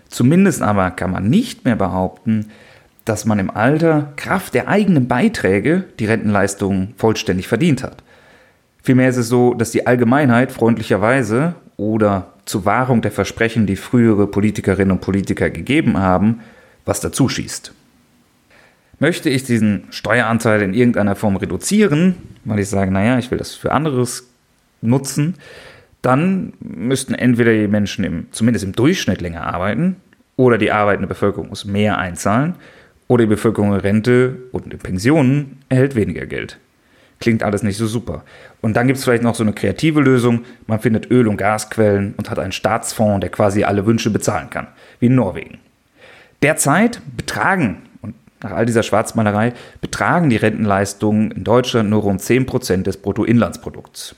Zumindest 0.08 0.62
aber 0.62 0.90
kann 0.90 1.10
man 1.10 1.28
nicht 1.28 1.64
mehr 1.64 1.76
behaupten, 1.76 2.50
dass 3.04 3.24
man 3.24 3.38
im 3.38 3.50
Alter 3.50 4.12
Kraft 4.16 4.54
der 4.54 4.68
eigenen 4.68 5.08
Beiträge 5.08 5.84
die 5.98 6.06
Rentenleistungen 6.06 6.94
vollständig 6.96 7.48
verdient 7.48 7.82
hat. 7.82 8.02
Vielmehr 8.82 9.08
ist 9.08 9.16
es 9.16 9.28
so, 9.28 9.54
dass 9.54 9.70
die 9.70 9.86
Allgemeinheit 9.86 10.52
freundlicherweise 10.52 11.54
oder 11.78 12.34
zur 12.44 12.66
Wahrung 12.66 13.00
der 13.00 13.12
Versprechen, 13.12 13.66
die 13.66 13.76
frühere 13.76 14.26
Politikerinnen 14.26 14.92
und 14.92 15.00
Politiker 15.00 15.48
gegeben 15.48 15.96
haben, 15.96 16.40
was 16.84 17.00
dazu 17.00 17.28
schießt. 17.28 17.72
Möchte 18.98 19.30
ich 19.30 19.44
diesen 19.44 19.84
Steueranteil 19.90 20.60
in 20.60 20.74
irgendeiner 20.74 21.14
Form 21.14 21.36
reduzieren, 21.36 22.16
weil 22.44 22.58
ich 22.58 22.68
sage, 22.68 22.90
naja, 22.90 23.18
ich 23.18 23.30
will 23.30 23.38
das 23.38 23.54
für 23.54 23.72
anderes 23.72 24.28
nutzen, 24.82 25.36
dann 26.02 26.52
müssten 26.60 27.14
entweder 27.14 27.52
die 27.52 27.68
Menschen 27.68 28.04
im, 28.04 28.26
zumindest 28.32 28.64
im 28.64 28.72
Durchschnitt 28.72 29.20
länger 29.20 29.46
arbeiten 29.46 29.96
oder 30.36 30.58
die 30.58 30.72
arbeitende 30.72 31.08
Bevölkerung 31.08 31.48
muss 31.48 31.64
mehr 31.64 31.98
einzahlen 31.98 32.56
oder 33.06 33.24
die 33.24 33.30
Bevölkerung 33.30 33.72
in 33.72 33.80
Rente 33.80 34.36
und 34.52 34.72
in 34.72 34.78
Pensionen 34.78 35.58
erhält 35.68 35.94
weniger 35.94 36.26
Geld. 36.26 36.58
Klingt 37.20 37.42
alles 37.42 37.62
nicht 37.62 37.76
so 37.76 37.86
super. 37.86 38.24
Und 38.60 38.76
dann 38.76 38.86
gibt 38.86 38.98
es 38.98 39.04
vielleicht 39.04 39.22
noch 39.22 39.34
so 39.34 39.42
eine 39.42 39.52
kreative 39.52 40.00
Lösung. 40.00 40.44
Man 40.66 40.80
findet 40.80 41.10
Öl- 41.10 41.26
und 41.26 41.36
Gasquellen 41.36 42.14
und 42.16 42.30
hat 42.30 42.38
einen 42.38 42.52
Staatsfonds, 42.52 43.20
der 43.20 43.30
quasi 43.30 43.64
alle 43.64 43.86
Wünsche 43.86 44.10
bezahlen 44.10 44.50
kann, 44.50 44.68
wie 45.00 45.06
in 45.06 45.16
Norwegen. 45.16 45.58
Derzeit 46.42 47.00
betragen, 47.16 47.82
und 48.02 48.14
nach 48.40 48.52
all 48.52 48.66
dieser 48.66 48.84
Schwarzmalerei, 48.84 49.52
betragen 49.80 50.30
die 50.30 50.36
Rentenleistungen 50.36 51.32
in 51.32 51.42
Deutschland 51.42 51.90
nur 51.90 52.02
rund 52.02 52.20
10% 52.20 52.82
des 52.82 52.98
Bruttoinlandsprodukts. 52.98 54.14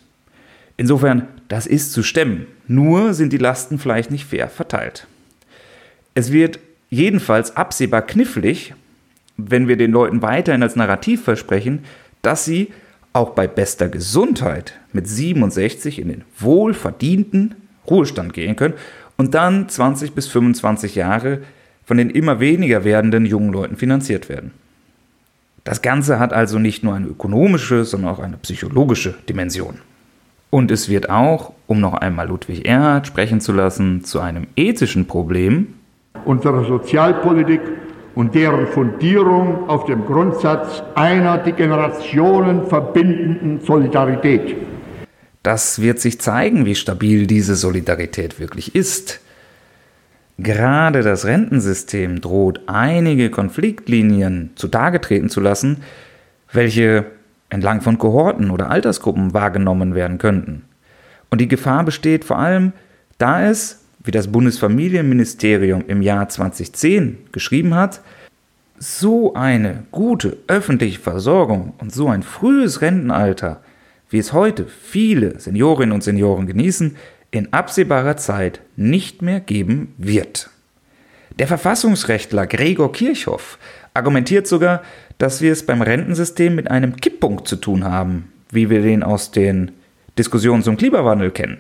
Insofern, 0.77 1.29
das 1.49 1.67
ist 1.67 1.93
zu 1.93 2.03
stemmen. 2.03 2.47
Nur 2.67 3.15
sind 3.15 3.33
die 3.33 3.39
Lasten 3.39 3.79
vielleicht 3.79 4.11
nicht 4.11 4.27
fair 4.27 4.49
verteilt. 4.49 5.07
Es 6.15 6.33
wird 6.33 6.59
jedenfalls 6.91 7.57
absehbar 7.57 8.03
knifflig, 8.03 8.75
wenn 9.37 9.69
wir 9.69 9.77
den 9.77 9.91
Leuten 9.91 10.23
weiterhin 10.23 10.63
als 10.63 10.77
Narrativ 10.77 11.25
versprechen, 11.25 11.85
dass 12.23 12.45
sie 12.45 12.73
auch 13.12 13.31
bei 13.31 13.46
bester 13.46 13.88
Gesundheit 13.88 14.75
mit 14.92 15.09
67 15.09 15.99
in 15.99 16.09
den 16.09 16.25
wohlverdienten 16.38 17.55
Ruhestand 17.88 18.33
gehen 18.33 18.57
können 18.57 18.75
und 19.16 19.35
dann 19.35 19.68
20 19.68 20.12
bis 20.12 20.29
25 20.29 20.94
Jahre 20.94 21.40
von 21.85 21.96
den 21.96 22.11
immer 22.11 22.40
weniger 22.40 22.85
werdenden 22.85 23.27
jungen 23.27 23.53
Leuten 23.53 23.77
finanziert 23.77 24.29
werden. 24.29 24.53
Das 25.64 25.83
Ganze 25.83 26.18
hat 26.18 26.33
also 26.33 26.59
nicht 26.59 26.85
nur 26.85 26.94
eine 26.94 27.07
ökonomische, 27.07 27.85
sondern 27.85 28.12
auch 28.12 28.18
eine 28.18 28.37
psychologische 28.38 29.14
Dimension. 29.29 29.79
Und 30.49 30.70
es 30.70 30.88
wird 30.88 31.11
auch, 31.11 31.53
um 31.66 31.81
noch 31.81 31.94
einmal 31.94 32.29
Ludwig 32.29 32.66
Erhard 32.66 33.07
sprechen 33.07 33.40
zu 33.40 33.53
lassen, 33.53 34.05
zu 34.05 34.20
einem 34.20 34.46
ethischen 34.57 35.07
Problem, 35.07 35.75
unserer 36.25 36.64
Sozialpolitik 36.64 37.61
und 38.14 38.35
deren 38.35 38.66
Fundierung 38.66 39.68
auf 39.68 39.85
dem 39.87 40.07
Grundsatz 40.07 40.83
einer 40.94 41.38
die 41.38 41.53
Generationen 41.53 42.66
verbindenden 42.66 43.61
Solidarität. 43.61 44.57
Das 45.42 45.81
wird 45.81 46.01
sich 46.01 46.20
zeigen, 46.20 46.66
wie 46.66 46.75
stabil 46.75 47.27
diese 47.27 47.55
Solidarität 47.55 48.38
wirklich 48.38 48.75
ist. 48.75 49.20
Gerade 50.38 51.03
das 51.03 51.25
Rentensystem 51.25 52.20
droht 52.20 52.62
einige 52.66 53.31
Konfliktlinien 53.31 54.51
zutage 54.55 55.01
treten 55.01 55.29
zu 55.29 55.40
lassen, 55.40 55.83
welche 56.53 57.07
entlang 57.51 57.81
von 57.81 57.99
Kohorten 57.99 58.51
oder 58.51 58.70
Altersgruppen 58.70 59.35
wahrgenommen 59.35 59.94
werden 59.94 60.18
könnten. 60.18 60.64
Und 61.31 61.40
die 61.40 61.49
Gefahr 61.49 61.85
besteht 61.85 62.25
vor 62.25 62.38
allem, 62.38 62.73
da 63.18 63.44
es 63.44 63.80
wie 64.03 64.11
das 64.11 64.29
Bundesfamilienministerium 64.29 65.85
im 65.87 66.03
Jahr 66.03 66.29
2010 66.29 67.19
geschrieben 67.33 67.75
hat, 67.75 68.01
so 68.79 69.35
eine 69.35 69.85
gute 69.91 70.39
öffentliche 70.47 71.01
Versorgung 71.01 71.75
und 71.79 71.93
so 71.93 72.09
ein 72.09 72.23
frühes 72.23 72.81
Rentenalter, 72.81 73.61
wie 74.09 74.19
es 74.19 74.33
heute 74.33 74.67
viele 74.67 75.39
Seniorinnen 75.39 75.93
und 75.93 76.03
Senioren 76.03 76.47
genießen, 76.47 76.97
in 77.31 77.53
absehbarer 77.53 78.17
Zeit 78.17 78.61
nicht 78.77 79.23
mehr 79.23 79.41
geben 79.41 79.95
wird. 79.99 80.51
Der 81.39 81.47
Verfassungsrechtler 81.47 82.47
Gregor 82.47 82.93
Kirchhoff 82.93 83.59
argumentiert 83.95 84.47
sogar, 84.47 84.83
dass 85.19 85.43
wir 85.43 85.53
es 85.53 85.65
beim 85.65 85.83
Rentensystem 85.83 86.55
mit 86.55 86.71
einem 86.71 86.97
Kipppunkt 86.97 87.47
zu 87.47 87.57
tun 87.57 87.85
haben, 87.85 88.33
wie 88.51 88.71
wir 88.71 88.83
den 88.83 89.03
aus 89.03 89.31
den 89.31 89.73
Diskussionen 90.19 90.63
zum 90.63 90.77
Klimawandel 90.77 91.31
kennen. 91.31 91.59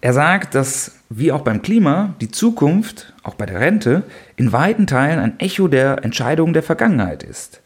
Er 0.00 0.12
sagt, 0.12 0.54
dass 0.54 0.95
wie 1.08 1.32
auch 1.32 1.42
beim 1.42 1.62
Klima 1.62 2.14
die 2.20 2.30
Zukunft, 2.30 3.12
auch 3.22 3.34
bei 3.34 3.46
der 3.46 3.60
Rente, 3.60 4.02
in 4.36 4.52
weiten 4.52 4.86
Teilen 4.86 5.20
ein 5.20 5.38
Echo 5.38 5.68
der 5.68 6.04
Entscheidungen 6.04 6.52
der 6.52 6.62
Vergangenheit 6.62 7.22
ist. 7.22 7.60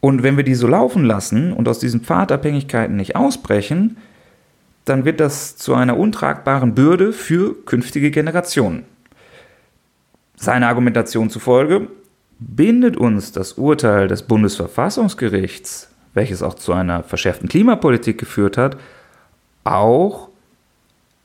Und 0.00 0.22
wenn 0.22 0.36
wir 0.36 0.44
die 0.44 0.54
so 0.54 0.66
laufen 0.66 1.04
lassen 1.04 1.52
und 1.52 1.68
aus 1.68 1.78
diesen 1.78 2.00
Pfadabhängigkeiten 2.00 2.96
nicht 2.96 3.16
ausbrechen, 3.16 3.98
dann 4.84 5.04
wird 5.04 5.20
das 5.20 5.56
zu 5.56 5.74
einer 5.74 5.96
untragbaren 5.96 6.74
Bürde 6.74 7.12
für 7.12 7.54
künftige 7.64 8.10
Generationen. 8.10 8.84
Seiner 10.36 10.68
Argumentation 10.68 11.28
zufolge 11.28 11.88
bindet 12.38 12.96
uns 12.96 13.32
das 13.32 13.52
Urteil 13.52 14.08
des 14.08 14.22
Bundesverfassungsgerichts, 14.22 15.90
welches 16.14 16.42
auch 16.42 16.54
zu 16.54 16.72
einer 16.72 17.02
verschärften 17.02 17.48
Klimapolitik 17.48 18.16
geführt 18.16 18.56
hat, 18.56 18.78
auch 19.64 20.29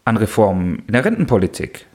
an 0.05 0.17
Reformen 0.17 0.83
in 0.87 0.93
der 0.93 1.03
Rentenpolitik, 1.03 1.85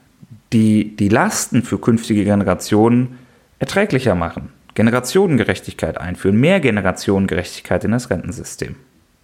die 0.53 0.95
die 0.95 1.09
Lasten 1.09 1.63
für 1.63 1.79
künftige 1.79 2.23
Generationen 2.23 3.17
erträglicher 3.59 4.15
machen, 4.15 4.49
Generationengerechtigkeit 4.75 5.99
einführen, 5.99 6.37
mehr 6.37 6.59
Generationengerechtigkeit 6.59 7.83
in 7.83 7.91
das 7.91 8.09
Rentensystem. 8.09 8.75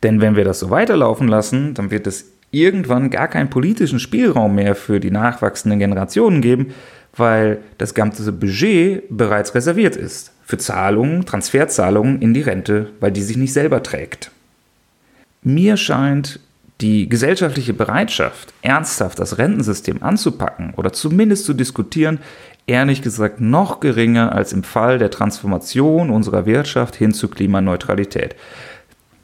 Denn 0.04 0.22
wenn 0.22 0.36
wir 0.36 0.46
das 0.46 0.60
so 0.60 0.70
weiterlaufen 0.70 1.28
lassen, 1.28 1.74
dann 1.74 1.92
wird 1.92 2.08
es 2.08 2.32
irgendwann 2.52 3.10
gar 3.10 3.28
keinen 3.28 3.50
politischen 3.50 4.00
Spielraum 4.00 4.56
mehr 4.56 4.76
für 4.76 5.00
die 5.00 5.12
nachwachsenden 5.12 5.80
Generationen 5.80 6.42
geben, 6.42 6.74
weil 7.16 7.60
das 7.78 7.94
ganze 7.94 8.32
Budget 8.32 9.04
bereits 9.10 9.54
reserviert 9.56 9.96
ist 9.96 10.32
für 10.46 10.58
Zahlungen, 10.58 11.26
Transferzahlungen 11.26 12.22
in 12.22 12.34
die 12.34 12.42
Rente, 12.42 12.92
weil 13.02 13.12
die 13.12 13.24
sich 13.24 13.36
nicht 13.36 13.52
selber 13.52 13.84
trägt. 13.84 14.32
Mir 15.44 15.76
scheint 15.76 16.40
die 16.82 17.10
gesellschaftliche 17.10 17.74
Bereitschaft, 17.74 18.54
ernsthaft 18.62 19.20
das 19.20 19.38
Rentensystem 19.38 20.04
anzupacken 20.04 20.74
oder 20.76 20.94
zumindest 20.94 21.46
zu 21.46 21.54
diskutieren, 21.54 22.20
ehrlich 22.68 23.02
gesagt 23.02 23.42
noch 23.42 23.80
geringer 23.80 24.34
als 24.34 24.54
im 24.54 24.64
Fall 24.64 25.00
der 25.00 25.10
Transformation 25.10 26.10
unserer 26.10 26.46
Wirtschaft 26.46 26.96
hin 26.96 27.14
zu 27.14 27.30
Klimaneutralität. 27.30 28.36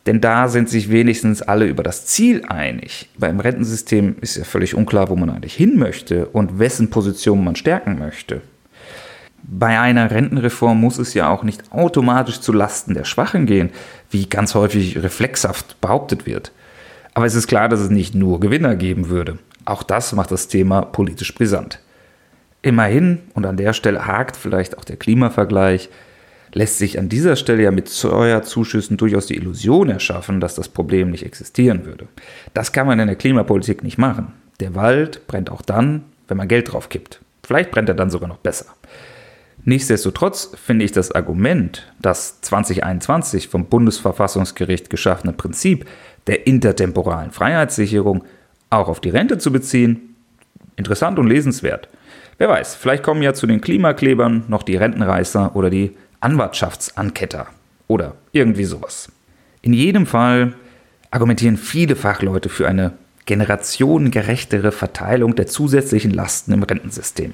Denn 0.06 0.20
da 0.20 0.50
sind 0.50 0.68
sich 0.70 0.90
wenigstens 0.90 1.42
alle 1.42 1.66
über 1.66 1.84
das 1.84 2.06
Ziel 2.06 2.44
einig. 2.48 3.10
Beim 3.18 3.40
Rentensystem 3.40 4.16
ist 4.20 4.36
ja 4.36 4.44
völlig 4.44 4.76
unklar, 4.76 5.10
wo 5.10 5.16
man 5.16 5.30
eigentlich 5.30 5.56
hin 5.56 5.78
möchte 5.78 6.28
und 6.28 6.60
wessen 6.60 6.90
Position 6.90 7.44
man 7.44 7.56
stärken 7.56 8.00
möchte. 8.00 8.42
Bei 9.44 9.80
einer 9.80 10.10
Rentenreform 10.10 10.80
muss 10.80 10.98
es 10.98 11.14
ja 11.14 11.30
auch 11.30 11.44
nicht 11.44 11.72
automatisch 11.72 12.40
zu 12.40 12.52
Lasten 12.54 12.94
der 12.94 13.04
Schwachen 13.04 13.46
gehen, 13.46 13.70
wie 14.10 14.28
ganz 14.28 14.56
häufig 14.56 15.02
reflexhaft 15.04 15.80
behauptet 15.80 16.26
wird. 16.26 16.52
Aber 17.14 17.26
es 17.26 17.36
ist 17.36 17.48
klar, 17.48 17.70
dass 17.70 17.80
es 17.80 17.90
nicht 17.90 18.16
nur 18.16 18.40
Gewinner 18.40 18.76
geben 18.76 19.10
würde. 19.10 19.38
Auch 19.66 19.84
das 19.84 20.14
macht 20.14 20.32
das 20.32 20.48
Thema 20.48 20.82
politisch 20.82 21.34
brisant. 21.34 21.80
Immerhin, 22.62 23.20
und 23.34 23.46
an 23.46 23.58
der 23.58 23.74
Stelle 23.74 24.08
hakt 24.08 24.38
vielleicht 24.38 24.78
auch 24.78 24.84
der 24.84 24.98
Klimavergleich, 24.98 25.90
lässt 26.54 26.78
sich 26.78 27.00
an 27.00 27.10
dieser 27.10 27.36
Stelle 27.36 27.64
ja 27.64 27.72
mit 27.72 27.90
Steuerzuschüssen 27.90 28.98
durchaus 28.98 29.26
die 29.26 29.36
Illusion 29.36 29.90
erschaffen, 29.90 30.40
dass 30.40 30.56
das 30.56 30.70
Problem 30.70 31.12
nicht 31.12 31.26
existieren 31.26 31.86
würde. 31.86 32.08
Das 32.54 32.72
kann 32.72 32.88
man 32.88 33.00
in 33.00 33.08
der 33.08 33.16
Klimapolitik 33.16 33.84
nicht 33.84 33.98
machen. 33.98 34.34
Der 34.60 34.76
Wald 34.76 35.28
brennt 35.28 35.50
auch 35.50 35.62
dann, 35.62 36.04
wenn 36.28 36.38
man 36.38 36.48
Geld 36.48 36.72
drauf 36.72 36.90
kippt. 36.90 37.20
Vielleicht 37.44 37.72
brennt 37.72 37.90
er 37.90 37.96
dann 37.96 38.10
sogar 38.10 38.30
noch 38.30 38.38
besser. 38.38 38.68
Nichtsdestotrotz 39.66 40.52
finde 40.62 40.84
ich 40.84 40.92
das 40.92 41.12
Argument, 41.12 41.92
das 42.02 42.42
2021 42.42 43.48
vom 43.48 43.66
Bundesverfassungsgericht 43.66 44.90
geschaffene 44.90 45.32
Prinzip 45.34 45.86
der 46.28 46.48
intertemporalen 46.48 47.32
Freiheitssicherung 47.32 48.24
auch 48.70 48.88
auf 48.88 49.00
die 49.00 49.10
Rente 49.10 49.38
zu 49.38 49.52
beziehen, 49.52 50.16
interessant 50.76 51.20
und 51.20 51.28
lesenswert. 51.28 51.90
Wer 52.38 52.50
weiß, 52.50 52.76
vielleicht 52.76 53.04
kommen 53.04 53.22
ja 53.22 53.34
zu 53.34 53.46
den 53.46 53.62
Klimaklebern 53.62 54.46
noch 54.48 54.64
die 54.64 54.76
Rentenreißer 54.76 55.56
oder 55.56 55.70
die 55.70 55.96
Anwartschaftsanketter 56.20 57.48
oder 57.88 58.16
irgendwie 58.32 58.66
sowas. 58.66 59.12
In 59.62 59.74
jedem 59.74 60.06
Fall 60.06 60.54
argumentieren 61.12 61.58
viele 61.58 61.96
Fachleute 61.96 62.50
für 62.50 62.68
eine 62.68 62.94
generationengerechtere 63.26 64.72
Verteilung 64.72 65.36
der 65.36 65.48
zusätzlichen 65.48 66.12
Lasten 66.12 66.54
im 66.54 66.64
Rentensystem. 66.64 67.34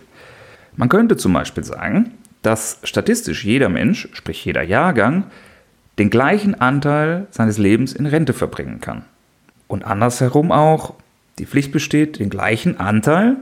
Man 0.75 0.89
könnte 0.89 1.17
zum 1.17 1.33
Beispiel 1.33 1.63
sagen, 1.63 2.11
dass 2.41 2.79
statistisch 2.83 3.43
jeder 3.43 3.69
Mensch, 3.69 4.09
sprich 4.13 4.43
jeder 4.45 4.63
Jahrgang, 4.63 5.25
den 5.99 6.09
gleichen 6.09 6.59
Anteil 6.59 7.27
seines 7.29 7.57
Lebens 7.57 7.93
in 7.93 8.05
Rente 8.05 8.33
verbringen 8.33 8.79
kann. 8.81 9.03
Und 9.67 9.85
andersherum 9.85 10.51
auch 10.51 10.95
die 11.37 11.45
Pflicht 11.45 11.71
besteht, 11.71 12.19
den 12.19 12.29
gleichen 12.29 12.79
Anteil 12.79 13.35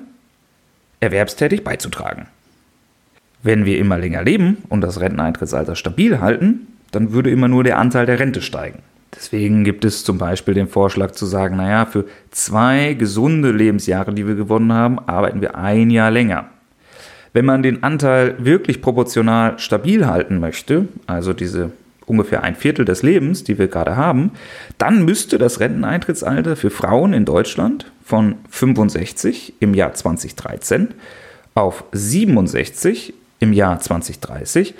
erwerbstätig 0.99 1.63
beizutragen. 1.63 2.25
Wenn 3.43 3.65
wir 3.65 3.77
immer 3.77 3.97
länger 3.97 4.23
leben 4.23 4.57
und 4.69 4.81
das 4.81 4.99
Renteneintrittsalter 4.99 5.75
stabil 5.75 6.19
halten, 6.19 6.67
dann 6.91 7.13
würde 7.13 7.29
immer 7.29 7.47
nur 7.47 7.63
der 7.63 7.77
Anteil 7.77 8.05
der 8.05 8.19
Rente 8.19 8.41
steigen. 8.41 8.79
Deswegen 9.15 9.63
gibt 9.63 9.85
es 9.85 10.03
zum 10.03 10.17
Beispiel 10.17 10.53
den 10.53 10.67
Vorschlag 10.67 11.11
zu 11.11 11.25
sagen, 11.25 11.57
naja, 11.57 11.85
für 11.85 12.05
zwei 12.31 12.93
gesunde 12.93 13.51
Lebensjahre, 13.51 14.13
die 14.13 14.27
wir 14.27 14.35
gewonnen 14.35 14.73
haben, 14.73 14.99
arbeiten 14.99 15.41
wir 15.41 15.55
ein 15.55 15.89
Jahr 15.91 16.11
länger. 16.11 16.49
Wenn 17.33 17.45
man 17.45 17.61
den 17.61 17.83
Anteil 17.83 18.35
wirklich 18.39 18.81
proportional 18.81 19.59
stabil 19.59 20.07
halten 20.07 20.39
möchte, 20.39 20.87
also 21.05 21.33
diese 21.33 21.71
ungefähr 22.07 22.43
ein 22.43 22.55
Viertel 22.55 22.85
des 22.85 23.03
Lebens, 23.03 23.43
die 23.43 23.59
wir 23.59 23.67
gerade 23.67 23.95
haben, 23.95 24.31
dann 24.79 25.05
müsste 25.05 25.37
das 25.37 25.59
Renteneintrittsalter 25.59 26.55
für 26.55 26.71
Frauen 26.71 27.13
in 27.13 27.25
Deutschland 27.25 27.91
von 28.03 28.35
65 28.49 29.53
im 29.59 29.75
Jahr 29.75 29.93
2013 29.93 30.89
auf 31.53 31.83
67 31.91 33.13
im 33.39 33.53
Jahr 33.53 33.79
2030 33.79 34.73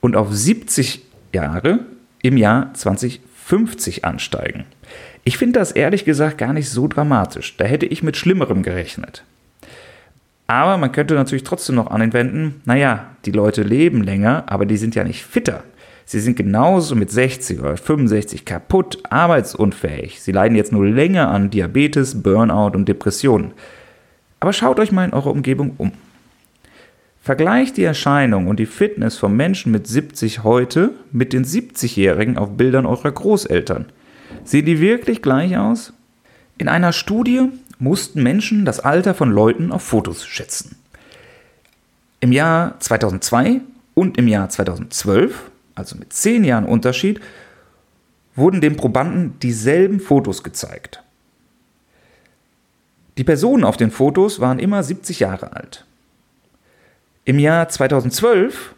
und 0.00 0.16
auf 0.16 0.32
70 0.32 1.02
Jahre 1.32 1.80
im 2.22 2.36
Jahr 2.36 2.74
2050 2.74 4.04
ansteigen. 4.04 4.64
Ich 5.24 5.38
finde 5.38 5.60
das 5.60 5.72
ehrlich 5.72 6.04
gesagt 6.04 6.38
gar 6.38 6.52
nicht 6.52 6.68
so 6.68 6.88
dramatisch. 6.88 7.56
Da 7.56 7.64
hätte 7.64 7.86
ich 7.86 8.02
mit 8.02 8.16
Schlimmerem 8.16 8.62
gerechnet. 8.62 9.24
Aber 10.46 10.76
man 10.76 10.92
könnte 10.92 11.14
natürlich 11.14 11.44
trotzdem 11.44 11.76
noch 11.76 11.90
anwenden, 11.90 12.60
naja, 12.64 13.06
die 13.24 13.30
Leute 13.30 13.62
leben 13.62 14.02
länger, 14.02 14.44
aber 14.46 14.66
die 14.66 14.76
sind 14.76 14.94
ja 14.94 15.04
nicht 15.04 15.24
fitter. 15.24 15.62
Sie 16.12 16.20
sind 16.20 16.36
genauso 16.36 16.94
mit 16.94 17.10
60 17.10 17.60
oder 17.60 17.74
65 17.74 18.44
kaputt, 18.44 18.98
arbeitsunfähig. 19.08 20.20
Sie 20.20 20.30
leiden 20.30 20.58
jetzt 20.58 20.70
nur 20.70 20.86
länger 20.86 21.30
an 21.30 21.48
Diabetes, 21.48 22.22
Burnout 22.22 22.76
und 22.76 22.86
Depressionen. 22.86 23.52
Aber 24.38 24.52
schaut 24.52 24.78
euch 24.78 24.92
mal 24.92 25.06
in 25.06 25.14
eurer 25.14 25.30
Umgebung 25.30 25.72
um. 25.78 25.92
Vergleicht 27.22 27.78
die 27.78 27.84
Erscheinung 27.84 28.46
und 28.48 28.60
die 28.60 28.66
Fitness 28.66 29.16
von 29.16 29.34
Menschen 29.34 29.72
mit 29.72 29.86
70 29.86 30.44
heute 30.44 30.90
mit 31.12 31.32
den 31.32 31.46
70-Jährigen 31.46 32.36
auf 32.36 32.58
Bildern 32.58 32.84
eurer 32.84 33.10
Großeltern. 33.10 33.86
Sehen 34.44 34.66
die 34.66 34.80
wirklich 34.80 35.22
gleich 35.22 35.56
aus? 35.56 35.94
In 36.58 36.68
einer 36.68 36.92
Studie 36.92 37.48
mussten 37.78 38.22
Menschen 38.22 38.66
das 38.66 38.80
Alter 38.80 39.14
von 39.14 39.30
Leuten 39.30 39.72
auf 39.72 39.80
Fotos 39.80 40.26
schätzen. 40.26 40.76
Im 42.20 42.32
Jahr 42.32 42.78
2002 42.80 43.62
und 43.94 44.18
im 44.18 44.28
Jahr 44.28 44.50
2012 44.50 45.51
also 45.82 45.96
mit 45.96 46.12
zehn 46.12 46.44
Jahren 46.44 46.64
Unterschied, 46.64 47.20
wurden 48.36 48.60
den 48.60 48.76
Probanden 48.76 49.38
dieselben 49.40 49.98
Fotos 49.98 50.44
gezeigt. 50.44 51.02
Die 53.18 53.24
Personen 53.24 53.64
auf 53.64 53.76
den 53.76 53.90
Fotos 53.90 54.38
waren 54.38 54.60
immer 54.60 54.82
70 54.82 55.18
Jahre 55.20 55.54
alt. 55.54 55.84
Im 57.24 57.40
Jahr 57.40 57.68
2012 57.68 58.74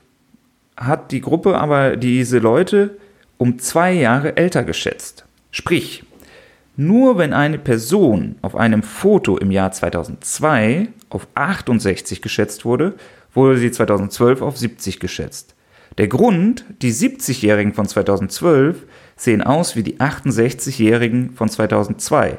hat 0.76 1.12
die 1.12 1.20
Gruppe 1.20 1.58
aber 1.58 1.96
diese 1.96 2.38
Leute 2.38 2.96
um 3.36 3.58
zwei 3.58 3.92
Jahre 3.92 4.36
älter 4.38 4.64
geschätzt. 4.64 5.26
Sprich, 5.50 6.04
nur 6.76 7.18
wenn 7.18 7.34
eine 7.34 7.58
Person 7.58 8.36
auf 8.40 8.56
einem 8.56 8.82
Foto 8.82 9.36
im 9.36 9.50
Jahr 9.50 9.70
2002 9.72 10.88
auf 11.10 11.28
68 11.34 12.22
geschätzt 12.22 12.64
wurde, 12.64 12.94
wurde 13.34 13.58
sie 13.58 13.70
2012 13.70 14.42
auf 14.42 14.56
70 14.56 15.00
geschätzt. 15.00 15.53
Der 15.98 16.08
Grund, 16.08 16.64
die 16.82 16.92
70-Jährigen 16.92 17.72
von 17.72 17.86
2012 17.86 18.82
sehen 19.16 19.42
aus 19.42 19.76
wie 19.76 19.82
die 19.82 19.98
68-Jährigen 20.00 21.34
von 21.34 21.48
2002. 21.48 22.38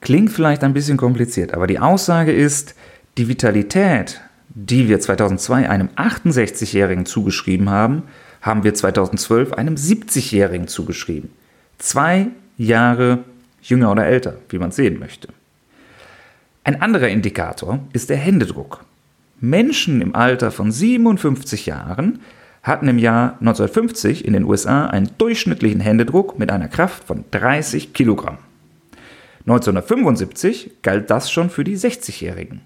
Klingt 0.00 0.32
vielleicht 0.32 0.64
ein 0.64 0.74
bisschen 0.74 0.96
kompliziert, 0.96 1.54
aber 1.54 1.66
die 1.66 1.78
Aussage 1.78 2.32
ist, 2.32 2.74
die 3.16 3.28
Vitalität, 3.28 4.20
die 4.48 4.88
wir 4.88 5.00
2002 5.00 5.68
einem 5.68 5.88
68-Jährigen 5.96 7.06
zugeschrieben 7.06 7.70
haben, 7.70 8.02
haben 8.42 8.64
wir 8.64 8.74
2012 8.74 9.52
einem 9.52 9.76
70-Jährigen 9.76 10.68
zugeschrieben. 10.68 11.30
Zwei 11.78 12.26
Jahre 12.58 13.20
jünger 13.62 13.92
oder 13.92 14.04
älter, 14.04 14.36
wie 14.48 14.58
man 14.58 14.72
sehen 14.72 14.98
möchte. 14.98 15.28
Ein 16.64 16.82
anderer 16.82 17.08
Indikator 17.08 17.80
ist 17.92 18.10
der 18.10 18.16
Händedruck. 18.16 18.84
Menschen 19.40 20.00
im 20.00 20.14
Alter 20.14 20.50
von 20.50 20.72
57 20.72 21.66
Jahren 21.66 22.20
hatten 22.64 22.88
im 22.88 22.98
Jahr 22.98 23.36
1950 23.40 24.24
in 24.24 24.32
den 24.32 24.44
USA 24.44 24.86
einen 24.86 25.10
durchschnittlichen 25.18 25.80
Händedruck 25.80 26.38
mit 26.38 26.50
einer 26.50 26.66
Kraft 26.66 27.04
von 27.04 27.24
30 27.30 27.92
Kilogramm. 27.92 28.38
1975 29.46 30.70
galt 30.82 31.10
das 31.10 31.30
schon 31.30 31.50
für 31.50 31.62
die 31.62 31.76
60-Jährigen. 31.76 32.62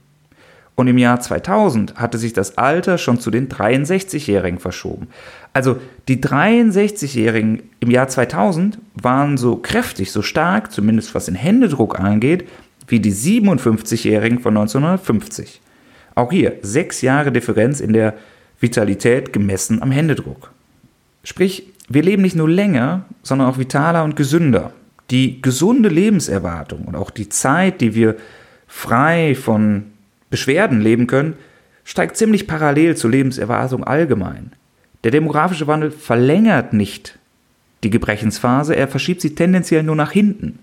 Und 0.76 0.86
im 0.86 0.96
Jahr 0.96 1.18
2000 1.18 1.96
hatte 1.96 2.18
sich 2.18 2.32
das 2.32 2.56
Alter 2.56 2.98
schon 2.98 3.18
zu 3.18 3.32
den 3.32 3.48
63-Jährigen 3.48 4.60
verschoben. 4.60 5.08
Also 5.52 5.78
die 6.06 6.22
63-Jährigen 6.22 7.64
im 7.80 7.90
Jahr 7.90 8.06
2000 8.06 8.78
waren 8.94 9.36
so 9.36 9.56
kräftig, 9.56 10.12
so 10.12 10.22
stark, 10.22 10.70
zumindest 10.70 11.16
was 11.16 11.24
den 11.24 11.34
Händedruck 11.34 11.98
angeht, 11.98 12.46
wie 12.86 13.00
die 13.00 13.12
57-Jährigen 13.12 14.38
von 14.38 14.56
1950. 14.56 15.60
Auch 16.14 16.30
hier 16.30 16.54
sechs 16.62 17.02
Jahre 17.02 17.32
Differenz 17.32 17.80
in 17.80 17.92
der 17.92 18.14
Vitalität 18.60 19.32
gemessen 19.32 19.82
am 19.82 19.90
Händedruck. 19.90 20.52
Sprich, 21.24 21.64
wir 21.88 22.02
leben 22.02 22.22
nicht 22.22 22.36
nur 22.36 22.48
länger, 22.48 23.04
sondern 23.22 23.48
auch 23.48 23.58
vitaler 23.58 24.04
und 24.04 24.16
gesünder. 24.16 24.72
Die 25.10 25.40
gesunde 25.40 25.88
Lebenserwartung 25.88 26.84
und 26.84 26.96
auch 26.96 27.10
die 27.10 27.28
Zeit, 27.28 27.80
die 27.80 27.94
wir 27.94 28.16
frei 28.66 29.34
von 29.34 29.84
Beschwerden 30.30 30.80
leben 30.80 31.06
können, 31.06 31.34
steigt 31.84 32.18
ziemlich 32.18 32.46
parallel 32.46 32.96
zur 32.96 33.10
Lebenserwartung 33.10 33.84
allgemein. 33.84 34.52
Der 35.04 35.10
demografische 35.10 35.66
Wandel 35.66 35.90
verlängert 35.90 36.72
nicht 36.74 37.18
die 37.82 37.90
Gebrechensphase, 37.90 38.74
er 38.74 38.88
verschiebt 38.88 39.20
sie 39.20 39.34
tendenziell 39.34 39.82
nur 39.82 39.96
nach 39.96 40.10
hinten. 40.10 40.58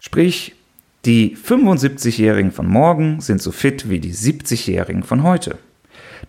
Sprich, 0.00 0.54
die 1.04 1.36
75-Jährigen 1.36 2.52
von 2.52 2.66
morgen 2.66 3.20
sind 3.20 3.40
so 3.40 3.52
fit 3.52 3.88
wie 3.88 4.00
die 4.00 4.12
70-Jährigen 4.12 5.04
von 5.04 5.22
heute. 5.22 5.58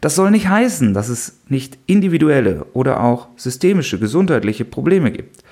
Das 0.02 0.16
soll 0.16 0.32
nicht 0.32 0.48
heißen, 0.48 0.94
dass 0.94 1.10
es 1.10 1.40
nicht 1.48 1.78
individuelle 1.86 2.66
oder 2.74 3.04
auch 3.04 3.28
systemische 3.36 4.00
gesundheitliche 4.00 4.66
Probleme 4.66 5.12
gibt. 5.12 5.44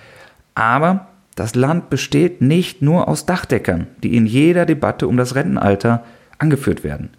Aber 0.56 1.08
das 1.36 1.56
Land 1.56 1.90
besteht 1.90 2.42
nicht 2.42 2.82
nur 2.82 3.08
aus 3.08 3.26
Dachdeckern, 3.26 3.88
die 4.04 4.16
in 4.16 4.26
jeder 4.26 4.66
Debatte 4.66 5.08
um 5.08 5.18
das 5.18 5.36
Rentenalter 5.36 6.04
angeführt 6.40 6.84
werden. 6.84 7.10